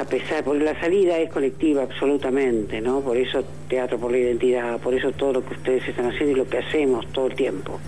[0.00, 3.00] A pesar, porque la salida es colectiva absolutamente, ¿no?
[3.00, 6.34] Por eso Teatro por la Identidad, por eso todo lo que ustedes están haciendo y
[6.34, 7.78] lo que hacemos todo el tiempo.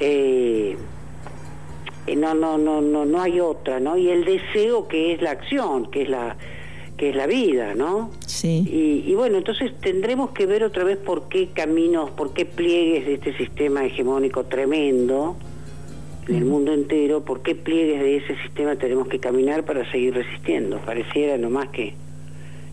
[0.00, 0.76] Eh,
[2.06, 3.96] eh, no, no, no, no, no hay otra, ¿no?
[3.96, 6.36] Y el deseo que es la acción, que es la,
[6.96, 8.10] que es la vida, ¿no?
[8.26, 8.64] sí.
[8.70, 13.06] Y, y bueno, entonces tendremos que ver otra vez por qué caminos, por qué pliegues
[13.06, 15.36] de este sistema hegemónico tremendo
[16.28, 20.14] en el mundo entero, por qué pliegues de ese sistema tenemos que caminar para seguir
[20.14, 20.78] resistiendo.
[20.80, 21.94] Pareciera nomás que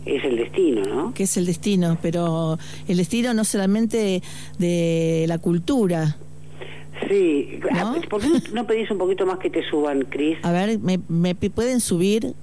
[0.06, 1.14] es el destino, ¿no?
[1.14, 4.22] que es el destino, pero el destino no solamente
[4.58, 6.16] de la cultura.
[7.08, 7.96] Sí, ¿No?
[8.08, 10.38] ¿por qué no- pedís un poquito más que te suban, Cris?
[10.42, 12.34] A ver, ¿me, me pueden subir?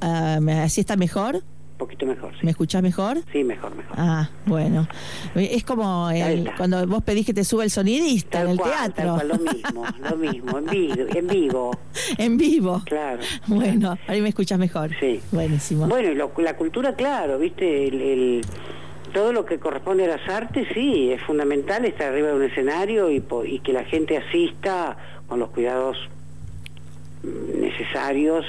[0.00, 1.42] Ah, ¿me- ¿Así está mejor?
[1.80, 2.40] Poquito mejor, sí.
[2.44, 3.16] ¿Me escuchás mejor?
[3.32, 3.94] Sí, mejor, mejor.
[3.98, 4.86] Ah, bueno.
[5.34, 8.70] Es como el- cuando vos pedís que te suba el sonidista Tal en el cual,
[8.72, 8.94] teatro.
[8.94, 11.78] tal cual, lo mismo, lo mismo, en vivo, en vivo,
[12.18, 12.82] en vivo.
[12.84, 13.22] claro.
[13.46, 14.90] Bueno, ahí me escuchas mejor.
[15.00, 15.20] Sí.
[15.32, 15.86] Buenísimo.
[15.88, 18.40] Bueno, y lo- la cultura, claro, viste, el, el-
[19.14, 23.10] todo lo que corresponde a las artes, sí, es fundamental estar arriba de un escenario
[23.10, 25.96] y, y que la gente asista con los cuidados
[27.58, 28.44] necesarios,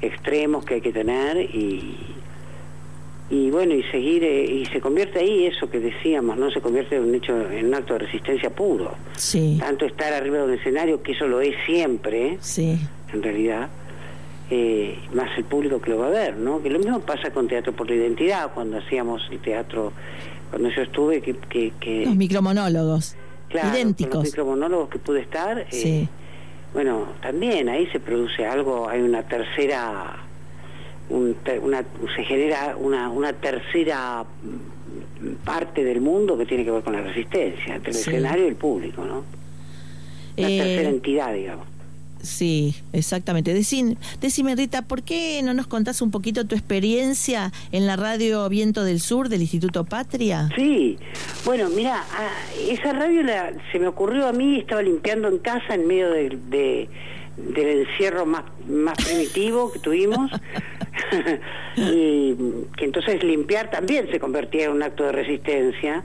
[0.00, 1.96] extremos que hay que tener y,
[3.28, 6.50] y bueno, y seguir, eh, y se convierte ahí eso que decíamos, ¿no?
[6.50, 8.94] Se convierte en un hecho, en un acto de resistencia puro.
[9.16, 12.78] Sí, Tanto estar arriba de un escenario, que eso lo es siempre, sí.
[13.12, 13.68] en realidad,
[14.50, 16.62] eh, más el público que lo va a ver, ¿no?
[16.62, 19.92] Que lo mismo pasa con Teatro por la Identidad, cuando hacíamos el teatro,
[20.50, 21.34] cuando yo estuve, que...
[21.36, 23.16] que, que Los micromonólogos.
[23.48, 24.14] claro, Con idénticos.
[24.14, 26.08] los micromonólogos que pude estar, eh, Sí.
[26.72, 30.16] bueno, también ahí se produce algo, hay una tercera,
[31.08, 31.84] un una,
[32.16, 34.24] se genera una, una tercera
[35.44, 38.10] parte del mundo que tiene que ver con la resistencia, entre el Sí.
[38.10, 39.24] escenario y el público, ¿no?
[40.36, 41.66] Una Eh, tercera entidad, digamos.
[42.22, 43.54] Sí, exactamente.
[43.54, 48.48] Decime, decime, Rita, ¿por qué no nos contás un poquito tu experiencia en la radio
[48.48, 50.48] Viento del Sur del Instituto Patria?
[50.56, 50.98] Sí,
[51.44, 52.30] bueno, mira, ah,
[52.68, 56.30] esa radio la- se me ocurrió a mí, estaba limpiando en casa en medio de,
[56.50, 56.88] de-
[57.36, 60.30] del encierro más, más primitivo que tuvimos,
[61.76, 62.34] y
[62.76, 66.04] que entonces limpiar también se convertía en un acto de resistencia,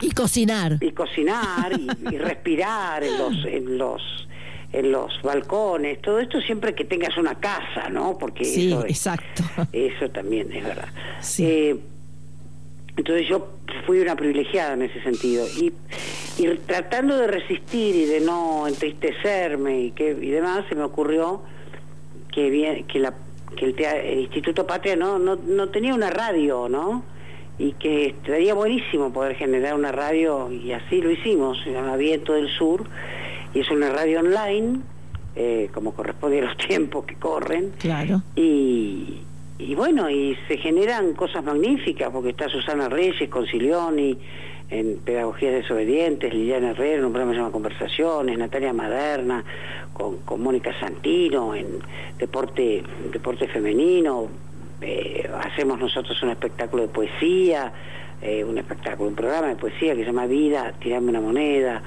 [0.00, 0.78] Y cocinar.
[0.80, 4.02] y cocinar, y, y respirar en los, en los
[4.72, 8.16] en los balcones, todo esto siempre que tengas una casa, ¿no?
[8.16, 9.42] Porque Sí, eso, es- exacto.
[9.70, 10.88] eso también es verdad.
[11.20, 11.44] Sí.
[11.46, 11.76] Eh,
[12.96, 13.48] entonces yo
[13.86, 15.44] fui una privilegiada en ese sentido.
[15.60, 15.74] Y,
[16.38, 21.42] y tratando de resistir y de no entristecerme y, que, y demás, se me ocurrió
[22.32, 23.12] que, bien, que, la,
[23.54, 27.02] que el, el Instituto Patria no, no, no tenía una radio, ¿no?
[27.58, 32.32] Y que estaría buenísimo poder generar una radio, y así lo hicimos, se llama Viento
[32.34, 32.84] del Sur,
[33.54, 34.80] y es una radio online,
[35.36, 38.22] eh, como corresponde a los tiempos que corren, Claro.
[38.36, 39.18] y,
[39.58, 44.16] y bueno, y se generan cosas magníficas, porque está Susana Reyes, Concilioni,
[44.72, 49.44] en Pedagogías Desobedientes, Liliana Herrera, en un programa que se llama Conversaciones, Natalia Maderna,
[49.92, 51.66] con, con Mónica Santino, en
[52.18, 52.82] Deporte,
[53.12, 54.28] deporte Femenino,
[54.80, 57.70] eh, hacemos nosotros un espectáculo de poesía,
[58.22, 61.82] eh, un espectáculo, un programa de poesía que se llama Vida, Tirame una moneda,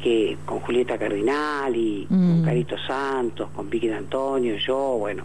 [0.00, 2.44] que con Julieta Cardinal y con Mm.
[2.44, 5.24] Carito Santos, con Vicky de Antonio, yo, bueno.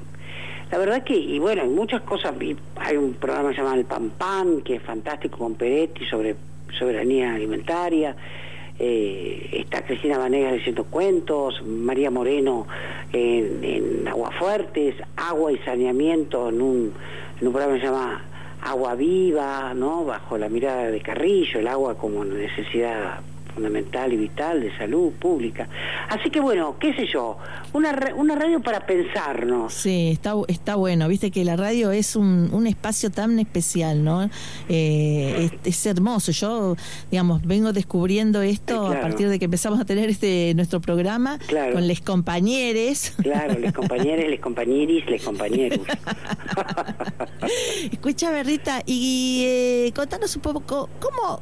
[0.72, 2.34] La verdad que, y bueno, hay muchas cosas,
[2.76, 6.36] hay un programa llamado El Pan Pan, que es fantástico con Peretti sobre
[6.78, 8.16] soberanía alimentaria,
[8.80, 12.68] eh, está Cristina Vanegas diciendo cuentos, María Moreno
[13.12, 16.94] en, en Aguafuertes, agua y saneamiento en un,
[17.42, 18.22] en un programa que se llama
[18.62, 20.06] Agua Viva, ¿no?
[20.06, 23.22] bajo la mirada de Carrillo, el agua como necesidad
[23.58, 25.68] fundamental y vital de salud pública.
[26.10, 27.38] Así que bueno, qué sé yo,
[27.74, 29.74] una, una radio para pensarnos.
[29.74, 31.08] Sí, está, está bueno.
[31.08, 34.30] Viste que la radio es un, un espacio tan especial, ¿no?
[34.70, 36.32] Eh, es, es hermoso.
[36.32, 36.76] Yo,
[37.10, 39.00] digamos, vengo descubriendo esto claro.
[39.00, 41.74] a partir de que empezamos a tener este nuestro programa Claro.
[41.74, 43.16] con les compañeres.
[43.24, 45.80] Claro, les compañeros, les compañeris, les compañeros.
[47.92, 51.42] Escucha, Rita, y eh, contanos un poco, ¿cómo,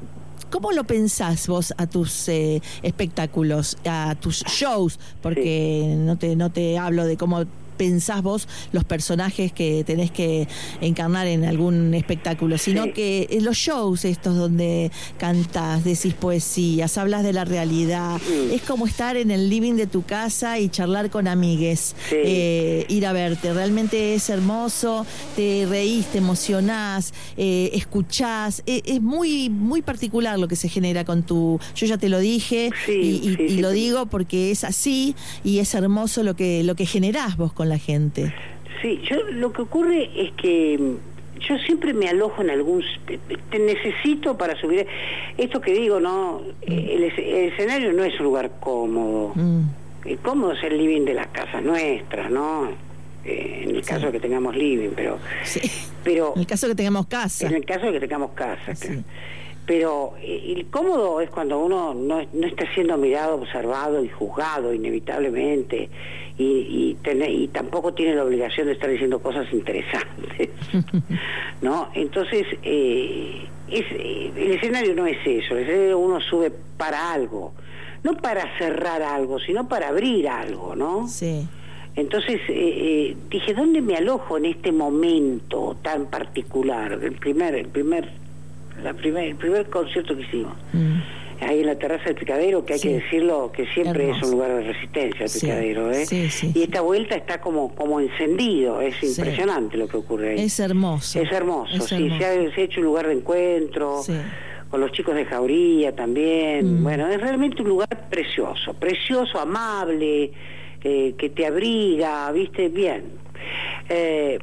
[0.55, 4.97] ¿cómo lo pensás vos a tus eh, espectáculos, a tus shows?
[5.21, 7.43] Porque no, te, no te hablo de cómo
[7.77, 10.47] pensás vos los personajes que tenés que
[10.81, 12.91] encarnar en algún espectáculo, sino Sí.
[12.93, 18.19] que en los shows estos donde cantás, decís poesías, hablas de la realidad,
[18.51, 22.15] es como estar en el living de tu casa y charlar con amigues, Sí.
[22.23, 29.01] eh, ir a verte, realmente es hermoso, te reís, te emocionás, eh, escuchás, e- es
[29.01, 33.55] muy muy particular lo que se genera con tu, yo ya te lo dije y,
[33.59, 37.64] lo digo porque es así y es hermoso lo que lo que generás vos con
[37.69, 38.33] la gente.
[38.81, 42.83] Sí, yo lo que ocurre es que mm, yo siempre me alojo en algún...
[43.51, 44.85] Te necesito para subir...
[45.37, 46.41] Esto que digo, ¿no?
[46.61, 49.31] El, es- el escenario no es un lugar cómodo.
[49.35, 49.61] Mm,
[50.05, 52.69] El cómodo es el living de las casas nuestras, ¿no?
[53.25, 53.89] Eh, en el Sí.
[53.89, 55.17] caso de que tengamos living, pero...
[55.43, 55.61] sí.
[56.03, 57.47] pero En el caso que tengamos casa.
[57.47, 58.75] en el caso de que tengamos casa.
[58.75, 59.03] Sí.
[59.65, 64.71] Pero eh, el cómodo es cuando uno no, no está siendo mirado, observado y juzgado
[64.75, 65.89] inevitablemente
[66.37, 70.49] y, y, tener- y tampoco tiene la obligación de estar diciendo cosas interesantes.
[71.61, 71.89] ¿No?
[71.93, 77.53] Entonces, eh, es, eh, el escenario no es eso, el escenario uno sube para algo,
[78.03, 81.07] no para cerrar algo, sino para abrir algo, ¿no?
[81.07, 81.47] Sí.
[81.95, 82.53] Entonces eh,
[83.11, 86.99] eh, dije, ¿dónde me alojo en este momento tan particular?
[87.01, 88.09] El primer, el primer,
[88.83, 90.53] la primer, el primer concierto que hicimos.
[90.73, 90.97] Mm.
[91.41, 92.87] Ahí en la terraza del picadero, que hay Sí.
[92.89, 94.19] que decirlo, que siempre Hermoso.
[94.19, 96.05] es un lugar de resistencia el Sí, picadero, ¿eh?
[96.05, 100.39] sí, sí, y esta vuelta está como, como encendido, es impresionante lo que ocurre ahí.
[100.45, 101.19] Es hermoso.
[101.21, 102.09] Es hermoso, Es sí.
[102.17, 104.01] Se, ha, se ha hecho un lugar de encuentro,
[104.69, 106.81] con los chicos de Jauría también.
[106.81, 106.83] Mm.
[106.83, 110.31] Bueno, es realmente un lugar precioso, precioso, amable,
[110.83, 113.03] eh, que te abriga, viste, bien.
[113.89, 114.39] Eh,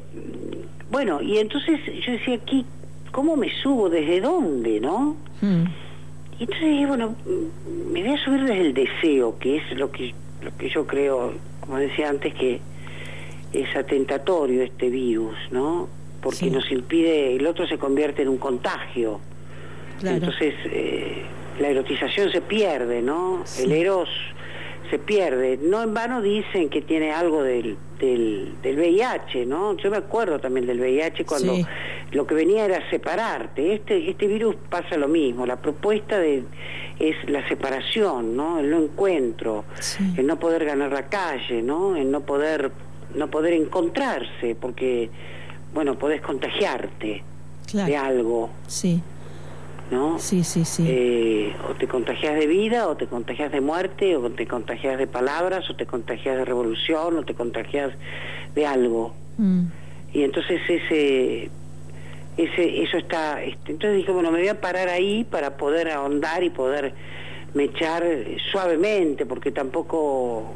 [0.89, 2.65] bueno, y entonces yo decía aquí,
[3.11, 3.89] ¿cómo me subo?
[3.89, 5.17] ¿Desde dónde, no?
[5.41, 5.63] Mm.
[6.39, 7.15] Y entonces dije, bueno,
[7.91, 11.33] me voy a subir desde el deseo, que es lo que, lo que yo creo,
[11.61, 12.59] como decía antes, que
[13.53, 15.87] es atentatorio este virus, ¿no?
[16.21, 16.49] Porque Sí.
[16.49, 19.19] nos impide, el otro se convierte en un contagio.
[19.99, 20.17] Claro.
[20.17, 21.21] Entonces, eh,
[21.59, 23.41] la erotización se pierde, ¿no?
[23.45, 23.63] Sí.
[23.63, 24.09] El eros
[24.89, 25.59] se pierde.
[25.61, 29.77] No en vano dicen que tiene algo del, del, del VIH, ¿no?
[29.77, 31.65] Yo me acuerdo también del VIH cuando Sí.
[32.13, 33.73] Lo que venía era separarte.
[33.73, 35.45] Este, este virus pasa lo mismo.
[35.45, 36.43] La propuesta de,
[36.99, 38.59] es la separación, ¿no?
[38.59, 40.03] El no encuentro, Sí.
[40.17, 41.95] el no poder ganar la calle, ¿no?
[41.95, 42.71] El no poder,
[43.15, 45.09] no poder encontrarse, porque,
[45.73, 47.23] bueno, podés contagiarte
[47.73, 49.01] de algo, Sí,
[49.89, 50.19] ¿no?
[50.19, 50.85] sí, sí, sí.
[50.87, 55.07] Eh, o te contagias de vida, o te contagias de muerte, o te contagias de
[55.07, 57.91] palabras, o te contagias de revolución, o te contagias
[58.53, 59.15] de algo.
[59.39, 59.63] Mm.
[60.13, 61.49] Y entonces ese,
[62.37, 63.43] ese, eso está.
[63.43, 66.93] este, entonces dije, bueno, me voy a parar ahí para poder ahondar y poder
[67.53, 68.03] mechar
[68.51, 70.53] suavemente, porque tampoco,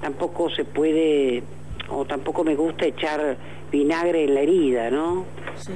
[0.00, 1.42] tampoco se puede,
[1.88, 3.36] o tampoco me gusta echar
[3.72, 5.24] vinagre en la herida, ¿no?
[5.56, 5.72] Sí.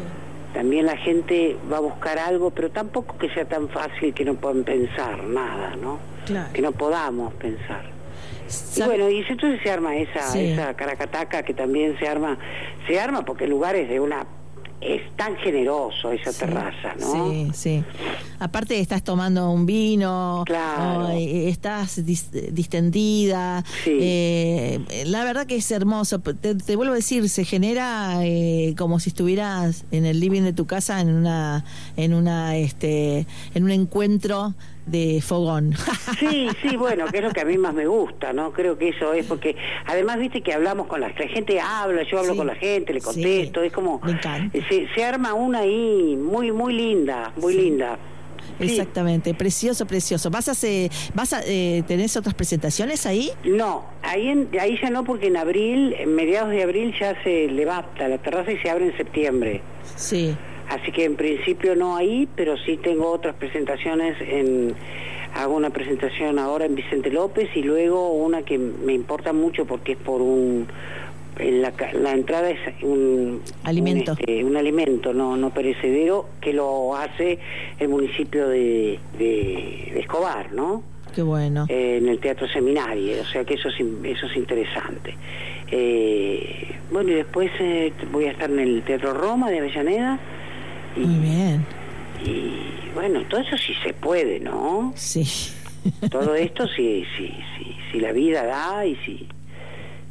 [0.53, 4.35] También la gente va a buscar algo, pero tampoco que sea tan fácil que no
[4.35, 5.99] puedan pensar nada, ¿no?
[6.27, 6.53] Claro.
[6.53, 7.83] Que no podamos pensar.
[8.77, 10.51] Y bueno, y entonces se arma esa, Sí.
[10.53, 12.39] esa caracataca que también se arma,
[12.87, 14.27] se arma porque el lugar es de una,
[14.85, 17.31] es tan generoso esa Sí, terraza, ¿no?
[17.31, 17.85] Sí, sí.
[18.39, 21.07] Aparte estás tomando un vino, Claro.
[21.07, 23.65] o, eh, estás dis- distendida.
[23.85, 23.97] Sí.
[24.01, 26.19] Eh, la verdad que es hermoso.
[26.21, 30.53] Te, te vuelvo a decir, se genera eh, como si estuvieras en el living de
[30.53, 31.65] tu casa en una,
[31.97, 34.55] en una, este, en un encuentro
[34.87, 35.75] de fogón.
[36.21, 38.53] Sí, sí, bueno, que es lo que a mí más me gusta, ¿no?
[38.53, 39.57] Creo que eso es porque,
[39.87, 42.39] además, viste que hablamos con la, la gente, habla, yo hablo Sí.
[42.39, 43.07] con la gente, le Sí.
[43.07, 44.01] contesto, es como,
[44.69, 47.61] se, se arma una ahí muy, muy linda, muy Sí.
[47.61, 47.99] linda.
[48.61, 48.65] Sí.
[48.71, 50.31] Exactamente, precioso, precioso.
[50.31, 53.31] ¿Vas a, hacer- vas a eh, tenés otras presentaciones ahí?
[53.45, 57.49] No, ahí, en- ahí ya no, porque en abril, en mediados de abril ya se
[57.49, 59.63] levanta la terraza y se abre en septiembre.
[59.97, 60.37] Sí.
[60.69, 64.75] Así que en principio no ahí, pero sí tengo otras presentaciones en
[65.35, 69.93] hago una presentación ahora en Vicente López y luego una que me importa mucho porque
[69.93, 70.69] es por un
[71.41, 74.13] la, entrada es un Alimento.
[74.13, 77.41] un, este, un alimento no no perecedero que lo hace
[77.81, 80.85] el municipio de, de- de Escobar, ¿no?
[81.13, 81.67] Qué bueno.
[81.69, 85.17] Eh, en el Teatro Seminario, o sea que eso es, eso es interesante.
[85.71, 90.19] Eh, bueno, y después eh, voy a estar en el Teatro Roma de Avellaneda.
[90.97, 91.67] Y, Muy bien.
[92.25, 94.93] y bueno, todo eso sí se puede, ¿no?
[94.97, 95.25] Sí.
[96.11, 98.97] Todo esto sí, sí, sí, si la vida da y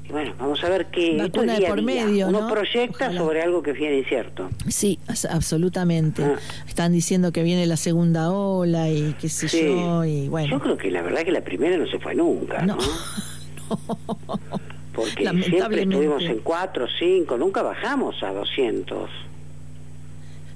[0.05, 1.15] y bueno, vamos a ver qué...
[1.17, 2.05] esto es día por día.
[2.05, 2.47] medio, Uno ¿no?
[2.49, 3.17] proyecta Ojalá.
[3.19, 4.49] sobre algo que viene incierto.
[4.67, 6.23] Sí, absolutamente.
[6.23, 6.35] Ah.
[6.67, 9.61] Están diciendo que viene la segunda ola y qué sé Sí.
[9.63, 10.49] yo, y bueno.
[10.49, 12.75] Yo creo que la verdad que la primera no se fue nunca, ¿no?
[12.75, 13.79] No.
[14.93, 19.09] Porque siempre estuvimos en 4, 5, nunca bajamos a 200.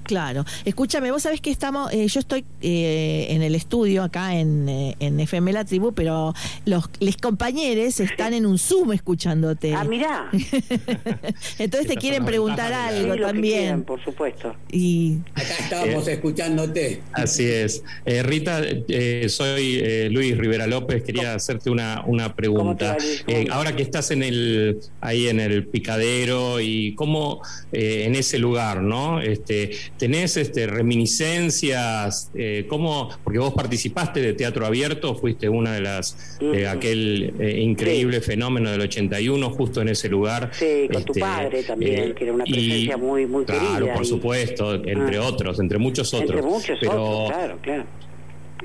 [0.08, 0.46] Claro.
[0.64, 4.96] Escúchame, vos sabés que estamos, eh, yo estoy eh, en el estudio acá en, eh,
[5.00, 6.32] en FM La Tribu, pero
[6.64, 9.74] los les compañeros están en un Zoom escuchándote.
[9.74, 10.30] Ah, mirá.
[11.58, 13.58] Entonces te quieren preguntar algo Sí, lo que también.
[13.58, 14.56] quieran, por supuesto.
[14.72, 17.02] Y Acá estábamos escuchándote.
[17.12, 17.84] Así es.
[18.06, 21.02] Eh, Rita, eh, soy eh, Luis Rivera López.
[21.02, 22.58] Quería hacerte una, una pregunta.
[22.64, 23.22] ¿Cómo te va, Luis?
[23.26, 27.42] ¿Cómo Eh, ahora que estás en el ahí en el picadero y cómo
[27.72, 29.20] eh, en ese lugar, ¿no?
[29.20, 35.80] Este, tenés este, reminiscencias, eh, cómo, porque vos participaste de Teatro Abierto, fuiste una de
[35.80, 36.68] las de Ujú.
[36.68, 40.50] aquel eh, increíble fenómeno del 81, justo en ese lugar.
[40.52, 43.94] Sí, con tu Este, padre también, que era una y- presencia muy- muy Claro, querida
[43.94, 45.22] por y- supuesto, entre Ah.
[45.26, 46.30] otros, entre muchos otros.
[46.30, 47.84] Entre muchos pero, otros, claro, claro.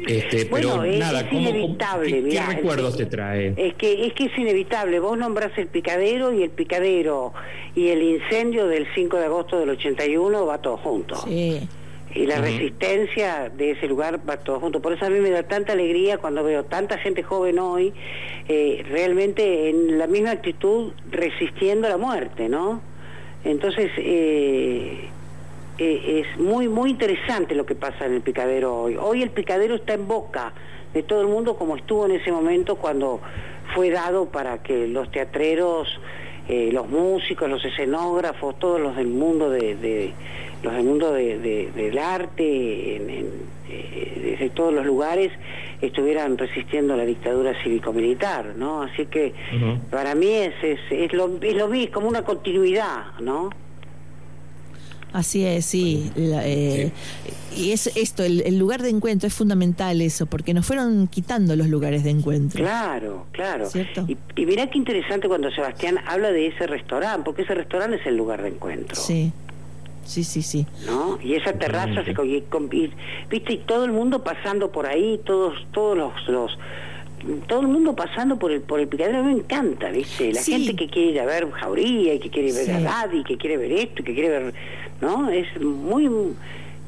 [0.07, 3.05] Este, Bueno, pero es- nada, es ¿cómo- cómo- inevitable, qué, qué mirá, recuerdos es- te
[3.05, 3.53] trae?
[3.55, 4.99] Es que, es que es inevitable.
[4.99, 7.33] Vos nombrás el picadero y el picadero
[7.75, 11.15] y el incendio del 5 de agosto del 81 va todo junto.
[11.27, 11.61] sí,
[12.15, 14.81] Y la resistencia de ese lugar va todo junto.
[14.83, 17.91] Por eso a mí me da tanta alegría cuando veo tanta gente joven hoy,
[18.47, 22.81] eh, realmente en la misma actitud resistiendo la muerte, ¿no?
[23.43, 25.09] Entonces, eh,
[25.77, 28.97] eh, es muy, muy interesante lo que pasa en el picadero hoy.
[28.99, 30.53] Hoy el picadero está en boca
[30.93, 33.19] de todo el mundo como estuvo en ese momento cuando
[33.73, 35.87] fue dado para que los teatreros,
[36.47, 40.13] eh, los músicos, los escenógrafos, todos los del mundo de, de-
[40.61, 43.25] los del mundo de- de- del arte, en- en,
[43.69, 45.31] eh, desde todos los lugares,
[45.81, 48.83] estuvieran resistiendo la dictadura cívico-militar, ¿no?
[48.83, 49.33] Así que
[49.89, 53.49] para mí es, es, es lo, es lo mismo, como una continuidad, ¿no?
[55.13, 56.11] Así es, sí.
[56.15, 56.91] La, eh,
[57.55, 61.55] Y es esto, el, el lugar de encuentro es fundamental eso, porque nos fueron quitando
[61.55, 62.59] los lugares de encuentro.
[62.59, 63.67] Claro, claro.
[63.67, 64.05] ¿Cierto?
[64.07, 68.07] Y, y mirá qué interesante cuando Sebastián habla de ese restaurante, porque ese restaurante es
[68.07, 68.95] el lugar de encuentro.
[68.95, 69.31] Sí,
[70.03, 70.65] sí, sí, sí.
[70.87, 71.19] ¿no?
[71.23, 72.43] Y esa terraza se y
[73.29, 76.57] viste y todo el mundo pasando por ahí, todos todos los, los
[77.47, 80.33] todo el mundo pasando por el por el picadero, a mí me encanta, ¿viste?
[80.33, 80.51] La Sí.
[80.53, 82.71] gente que quiere ir a ver Jauría y que quiere ver Sí.
[82.71, 84.53] a Daddy, que quiere ver esto, y que quiere ver,
[85.03, 85.29] ¿no?
[85.29, 86.09] Es muy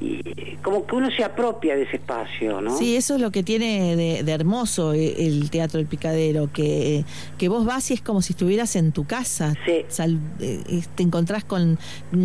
[0.01, 2.77] y, como que uno se apropia de ese espacio, ¿no?
[2.77, 7.05] Sí, eso es lo que tiene de, de hermoso eh, el Teatro del Picadero, que,
[7.37, 9.53] que vos vas y es como si estuvieras en tu casa.
[9.87, 11.79] Sal- eh, te encontrás con,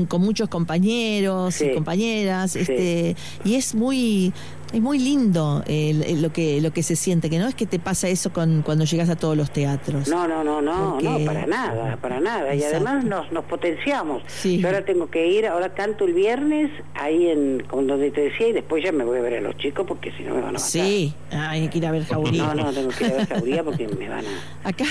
[0.09, 1.67] con muchos compañeros Sí.
[1.67, 2.59] y compañeras, Sí.
[2.61, 4.33] este, y es muy...
[4.73, 7.81] Es muy lindo el- lo que lo que se siente, que no es que te
[7.81, 10.07] pasa eso con cuando llegas a todos los teatros.
[10.07, 12.55] No, no, no, no, Porque- no, para nada, para nada.
[12.55, 12.77] Y Exacto.
[12.89, 14.23] además nos, nos potenciamos.
[14.45, 18.47] Yo ahora tengo que ir, ahora canto el viernes ahí en con donde te decía
[18.49, 20.51] y después ya me voy a ver a los chicos porque si no me van
[20.51, 20.69] a matar.
[20.69, 22.55] Sí, Ah, hay que ir a ver Jauría.
[22.55, 24.29] No, no, tengo que ir a ver Jauría porque me van a...
[24.69, 24.85] Acá,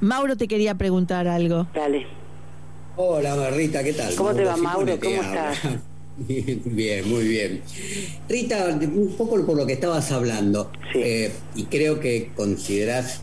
[0.00, 1.66] Mauro te quería preguntar algo.
[1.74, 2.06] Dale.
[2.96, 4.14] Hola, Rita, ¿qué tal?
[4.14, 5.58] ¿Cómo te va, Mauro ¿Cómo estás?
[6.64, 7.62] Bien, muy bien.
[8.28, 13.20] Rita, un poco por lo que estabas hablando, eh, y creo que considerás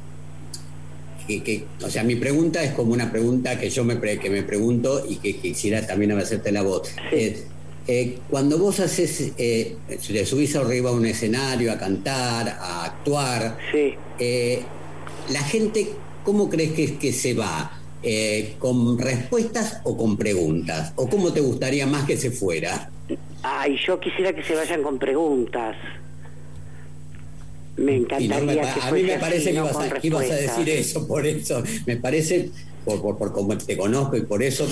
[1.28, 4.30] que, que- o sea, mi pregunta es como una pregunta que yo me, pre- que
[4.30, 6.90] me pregunto y que quisiera también hacerte la voz.
[7.12, 7.44] Es,
[7.88, 9.76] eh, cuando vos haces, eh,
[10.08, 13.58] te subís arriba a un escenario a cantar, a actuar,
[14.20, 14.62] eh,
[15.32, 15.90] la gente,
[16.24, 17.75] ¿cómo crees que, que se va?
[18.08, 20.94] Eh, ¿Con respuestas o con preguntas?
[20.96, 22.92] ¿O cómo te gustaría más que se fuera?
[23.42, 25.76] Ay, yo quisiera que se vayan con preguntas.
[27.78, 29.84] Me no encantaría me pa- que a mí me parece así, que, no ibas con
[29.84, 30.58] a, que ibas a respuestas.
[30.58, 31.64] decir eso, por eso.
[31.88, 32.50] Me parece,
[32.86, 34.68] por, por, por como te conozco y por eso,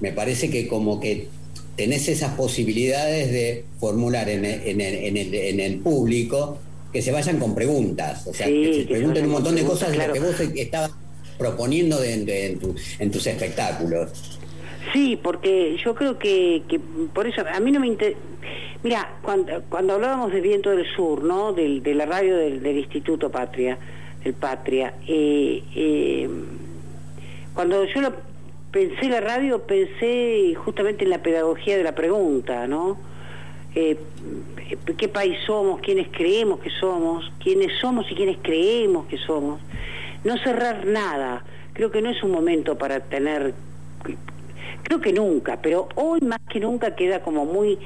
[0.00, 1.28] me parece que como que
[1.76, 6.58] tenés esas posibilidades de formular en el, en el, en el, en el público
[6.92, 8.26] que se vayan con preguntas.
[8.26, 10.90] O sea, Sí, que se pregunten un montón de cosas de lo que vos estabas
[11.38, 12.74] proponiendo de- en, tu-
[13.10, 14.38] tus espectáculos.
[14.92, 16.62] Sí, porque yo creo que,
[17.12, 18.18] por eso a mí no me interesa.
[18.82, 21.52] Mira, cuando, cuando hablábamos de Viento del Sur, ¿no?
[21.52, 23.78] Del, de la radio del, del Instituto Patria,
[24.22, 26.28] del Patria, eh, eh,
[27.54, 28.12] cuando yo lo
[28.70, 32.96] pensé la radio, pensé justamente en la pedagogía de la pregunta, ¿no?
[33.74, 33.96] Eh,
[34.96, 35.80] ¿Qué país somos?
[35.80, 37.30] ¿Quiénes creemos que somos?
[37.42, 39.60] ¿Quiénes somos y quiénes creemos que somos?
[40.26, 41.44] No cerrar nada.
[41.72, 43.54] Creo que no es un momento para tener
[44.82, 47.78] creo que nunca, pero hoy más que nunca queda como muy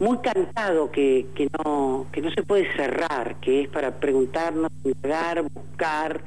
[0.00, 1.26] muy cantado que,
[1.64, 6.20] no que no se puede cerrar, que es para preguntarnos, indagar, buscar,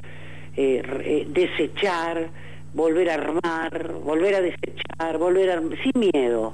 [0.57, 2.29] eh, eh, desechar,
[2.73, 6.53] volver a armar, volver a desechar, volver a arm- sin miedo,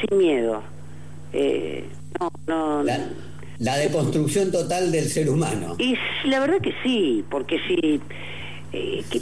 [0.00, 0.62] sin miedo.
[1.32, 1.84] Eh,
[2.20, 2.84] no, no,
[3.58, 5.76] la deconstrucción total del ser humano.
[5.78, 8.00] y la verdad que sí, porque si
[8.72, 9.20] eh, que,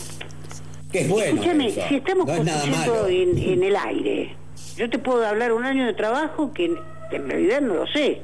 [0.93, 1.41] Que es bueno.
[1.41, 1.81] Escúchame, eso.
[1.89, 4.35] si estamos no construyendo en, en el aire,
[4.77, 6.75] yo te puedo hablar un año de trabajo que,
[7.11, 8.23] que en realidad no lo sé.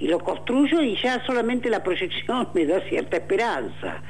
[0.00, 4.02] Y lo construyo y ya solamente la proyección me da cierta esperanza.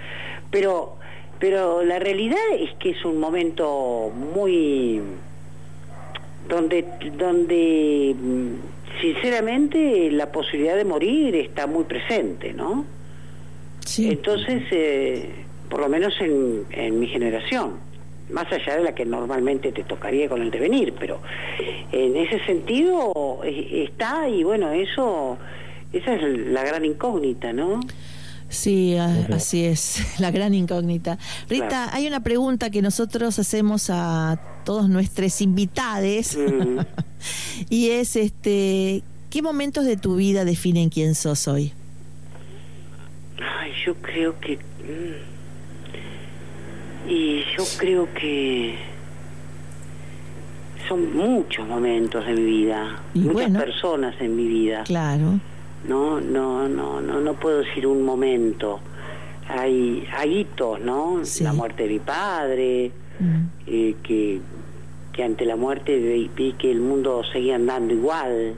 [0.50, 0.96] Pero,
[1.38, 5.00] pero la realidad es que es un momento muy
[6.48, 6.84] donde,
[7.16, 12.84] donde mm, sinceramente la posibilidad de morir está muy presente, ¿no?
[14.10, 15.30] Entonces, eh,
[15.68, 17.80] por lo menos en, en mi generación,
[18.30, 21.20] más allá de la que normalmente te tocaría con el devenir, pero
[21.92, 25.38] en ese sentido eh, está y bueno, eso,
[25.92, 27.80] esa es la gran incógnita, ¿no?
[28.50, 31.18] Sí, a- así es, la gran incógnita.
[31.48, 31.90] Rita, Claro.
[31.92, 36.78] hay una pregunta que nosotros hacemos a todos nuestros invitados Mm.
[37.70, 41.72] y es este, ¿qué momentos de tu vida definen quién sos hoy?
[43.60, 44.56] Ay, yo creo que...
[44.56, 45.38] mm,
[47.10, 48.76] Y yo creo que
[50.88, 53.58] son muchos momentos de mi vida, Y muchas bueno.
[53.60, 54.84] personas en mi vida.
[54.84, 55.38] Claro.
[55.86, 58.80] No, no, no, no, no puedo decir un momento.
[59.48, 61.20] Hay, hay hitos, ¿no?
[61.44, 62.92] La muerte de mi padre,
[63.66, 64.40] eh, que,
[65.12, 68.54] que ante la muerte vi, que el mundo seguía andando igual.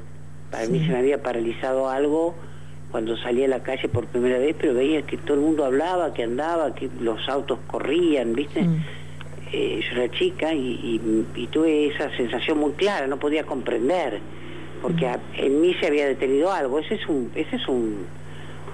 [0.50, 2.34] Para mí se me había paralizado algo
[2.90, 6.12] cuando salí a la calle por primera vez, pero veía que todo el mundo hablaba,
[6.12, 8.62] que andaba, que los autos corrían, ¿viste?
[8.62, 8.84] Mm.
[9.52, 14.20] Eh, yo era chica y, y- y tuve esa sensación muy clara, no podía comprender,
[14.82, 16.78] porque a- en mí se había detenido algo.
[16.78, 18.06] Ese es un, ese es un,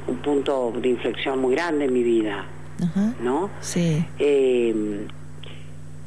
[0.06, 2.44] un punto de inflexión muy grande en mi vida,
[2.82, 3.12] Ajá.
[3.20, 3.50] ¿no?
[3.60, 4.04] Sí.
[4.18, 5.06] Eh,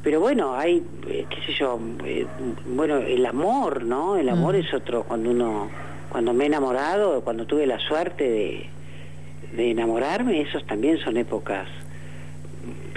[0.01, 2.25] pero bueno, hay, eh, qué sé yo, eh,
[2.65, 4.15] bueno, el amor, ¿no?
[4.15, 4.59] El amor Mm.
[4.59, 5.69] es otro, cuando uno,
[6.09, 8.69] cuando me he enamorado, cuando tuve la suerte de,
[9.57, 11.67] de enamorarme, esos también son épocas.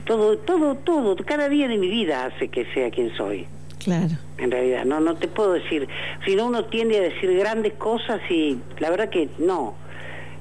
[0.05, 3.47] Todo, todo, todo, cada día de mi vida hace que sea quien soy.
[3.85, 4.15] Claro.
[4.39, 5.89] En realidad, no, no te puedo decir.
[6.25, 9.75] Si no, uno tiende a decir grandes cosas y la verdad que no.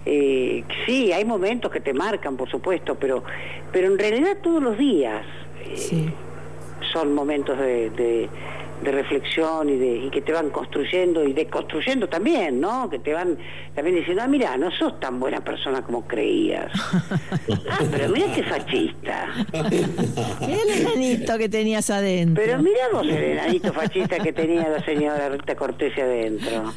[0.05, 3.23] Eh, sí, hay momentos que te marcan, por supuesto, pero,
[3.71, 5.23] pero en realidad todos los días
[5.63, 6.09] eh, Sí.
[6.91, 8.29] son momentos de, de-
[8.82, 12.89] de reflexión y, de, y que te van construyendo y deconstruyendo también, ¿no?
[12.89, 13.38] Que te van
[13.75, 16.71] también diciendo, ah, mira, no sos tan buena persona como creías.
[17.69, 19.27] ah, pero mira qué fascista.
[20.41, 22.43] Mira el enanito que tenías adentro.
[22.43, 26.73] Pero mira vos el enanito fascista que tenía la señora Rita Cortés adentro.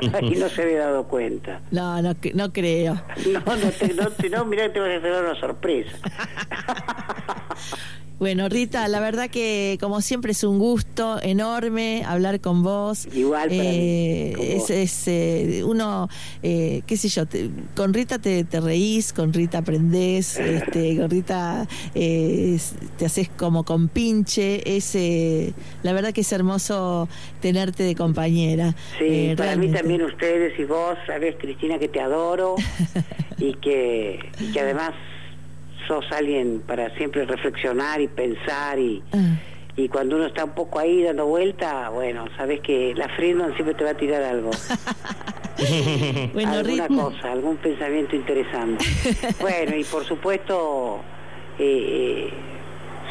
[0.22, 1.60] y no se había dado cuenta.
[1.70, 2.94] No, no, no creo.
[3.26, 5.96] No, no, te, no, te- no mirá que te vas a hacer una sorpresa.
[8.22, 13.08] Bueno, Rita, la verdad que como siempre es un gusto enorme hablar con vos.
[13.12, 16.08] Igual para Eh, es, es, eh, uno,
[16.40, 21.10] eh, qué sé yo, te- con Rita te, te reís, con Rita aprendés, este, con
[21.10, 21.66] Rita
[21.96, 22.56] eh,
[22.96, 24.76] te haces como con pinche.
[24.76, 25.52] Es, eh,
[25.82, 27.08] la verdad que es hermoso
[27.40, 28.76] tenerte de compañera.
[29.00, 32.54] Sí, para mí también ustedes y vos, sabés, Cristina, que te adoro
[33.38, 34.92] y que, y que además
[35.86, 39.36] sos alguien para siempre reflexionar y pensar y, Ah,
[39.76, 43.74] y cuando uno está un poco ahí dando vuelta, bueno, sabés que la Friedman siempre
[43.74, 44.50] te va a tirar algo.
[46.34, 48.84] bueno, alguna cosa, algún pensamiento interesante.
[49.40, 51.00] bueno, y por supuesto,
[51.58, 52.30] eh, eh,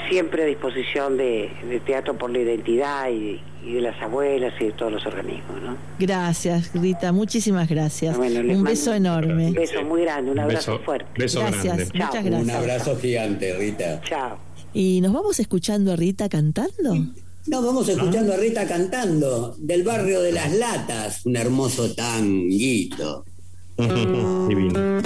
[0.09, 4.65] siempre a disposición de, de Teatro por la Identidad y, y de las abuelas y
[4.65, 5.77] de todos los organismos, ¿no?
[5.99, 8.17] Gracias, Rita, muchísimas gracias.
[8.17, 9.47] Bueno, un mando beso enorme.
[9.47, 11.05] Un beso muy grande, un abrazo Beso- fuerte.
[11.21, 11.91] beso Gracias.
[11.91, 12.07] Chao.
[12.07, 12.43] muchas gracias.
[12.43, 14.01] Un abrazo gigante, Rita.
[14.01, 14.37] Chao.
[14.73, 16.95] ¿Y nos vamos escuchando a Rita cantando?
[17.47, 23.25] No, vamos escuchando a Rita cantando del barrio de las latas, un hermoso tanguito.
[24.47, 25.01] Divino.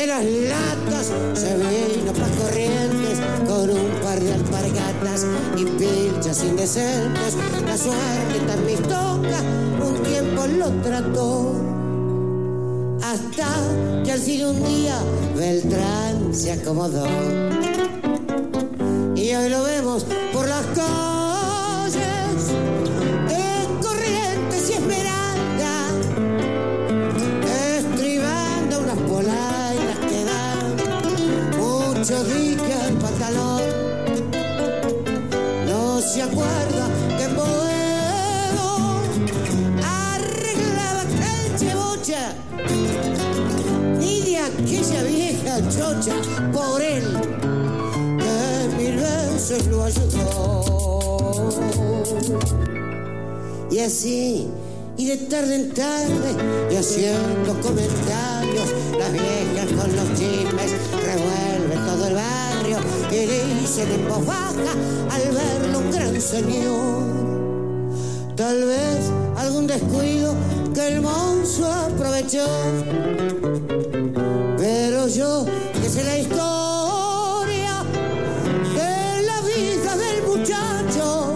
[0.00, 5.26] De las latas se vino pa' corrientes con un par de alpargatas
[5.58, 7.36] y pilchas indecentes
[7.66, 9.42] la suerte tan mistoca
[9.86, 11.54] un tiempo lo trató.
[13.02, 14.96] Hasta que al fin un día
[15.36, 17.06] Beltrán se acomodó.
[19.16, 21.09] Y hoy lo vemos por las calles
[46.52, 47.04] por él
[48.18, 51.50] que mil veces lo ayudó.
[53.70, 54.48] Y así,
[54.96, 56.34] y de tarde en tarde,
[56.70, 60.72] y haciendo comentarios, las viejas con los chismes
[61.04, 62.78] revuelven todo el barrio
[63.10, 64.72] y dicen en voz baja
[65.10, 67.10] al verlo un gran señor.
[68.36, 70.34] Tal vez algún descuido
[70.74, 72.46] que el monstruo aprovechó.
[74.56, 75.46] Pero yo
[75.90, 77.82] sé la historia
[78.76, 81.34] de la vida del muchacho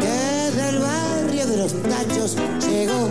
[0.00, 2.36] que del barrio de los tachos
[2.68, 3.08] llegó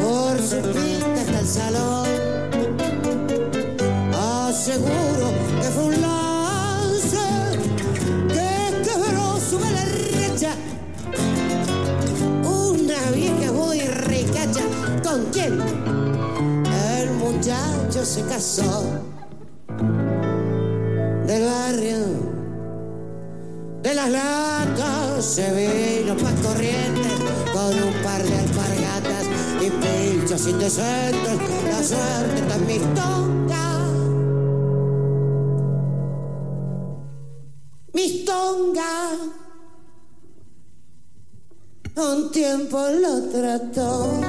[0.00, 2.08] por su pinta hasta el salón.
[4.14, 5.26] Aseguro
[5.60, 7.18] que fue un lance
[8.28, 9.80] que quebró su vela.
[12.48, 14.64] Una vieja muy ricacha
[15.04, 15.89] con quien el
[17.50, 18.84] muchacho se casó
[21.26, 21.98] del barrio
[23.82, 27.12] de las latas se vino pa' corrientes
[27.52, 29.26] con un par de alpargatas
[29.60, 33.88] y pinchos indecentes, la suerte tan mistonga
[37.92, 38.92] milonga.
[41.96, 44.20] Un tiempo lo trató.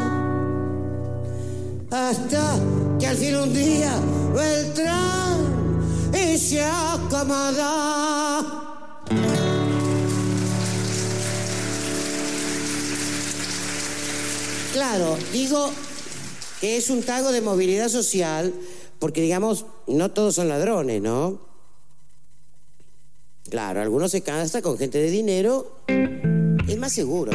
[1.91, 3.99] Hasta que al fin un día
[4.31, 5.81] Beltrán
[6.13, 7.63] y se acomodó.
[14.73, 15.71] Claro, digo
[16.59, 18.53] que es un tago de movilidad social
[18.99, 21.41] porque, digamos, no todos son ladrones, ¿no?
[23.49, 27.31] Claro, algunos se cansan con gente de dinero, es más seguro.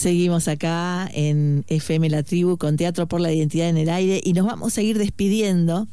[0.00, 4.32] Seguimos acá en FM La Tribu con Teatro por la Identidad en el Aire y
[4.32, 5.88] nos vamos a ir despidiendo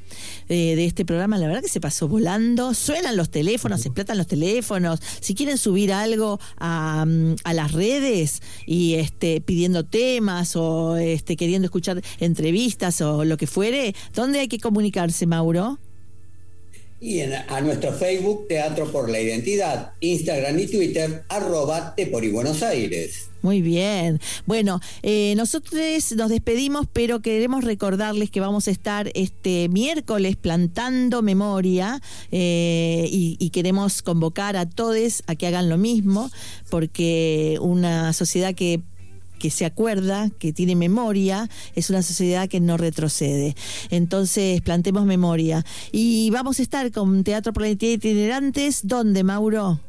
[0.48, 1.38] eh, de este programa.
[1.38, 2.74] La verdad que se pasó volando.
[2.74, 5.02] Suenan los teléfonos, se explotan los teléfonos.
[5.20, 11.36] Si quieren subir algo a, mm, a las redes y este, pidiendo temas o este,
[11.36, 15.80] queriendo escuchar entrevistas o lo que fuere, ¿dónde hay que comunicarse, Mauro?
[17.00, 22.64] Y en- a nuestro Facebook, Teatro por la Identidad, Instagram y Twitter, arroba por Buenos
[22.64, 23.30] Aires.
[23.44, 24.20] Muy bien.
[24.48, 25.80] Bueno, eh, nosotros
[26.16, 33.50] nos despedimos, pero queremos recordarles que vamos a estar este miércoles plantando memoria eh, y
[33.52, 36.32] queremos convocar a todos a que hagan lo mismo,
[36.72, 38.82] porque una sociedad que
[39.40, 43.56] que se acuerda, que tiene memoria, es una sociedad que no retrocede.
[43.90, 45.66] Entonces, plantemos memoria.
[45.92, 49.80] Y vamos a estar con Teatro por la Identidad Itinerantes, ¿dónde, Mauro?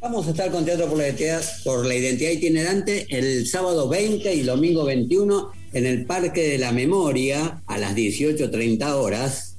[0.00, 4.34] Vamos a estar con Teatro por la Identidad, por la Identidad Itinerante el sábado 20
[4.34, 9.56] y domingo 21 en el Parque de la Memoria a las 18.30 horas.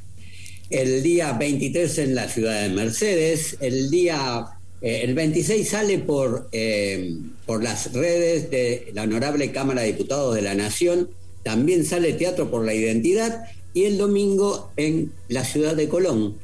[0.69, 3.57] El día 23 en la ciudad de Mercedes.
[3.61, 4.45] El día
[4.83, 7.15] eh, el 26 sale por, eh,
[7.45, 11.09] por las redes de la Honorable Cámara de Diputados de la Nación.
[11.41, 13.45] También sale Teatro por la Identidad.
[13.73, 16.37] Y el domingo en la ciudad de Colón.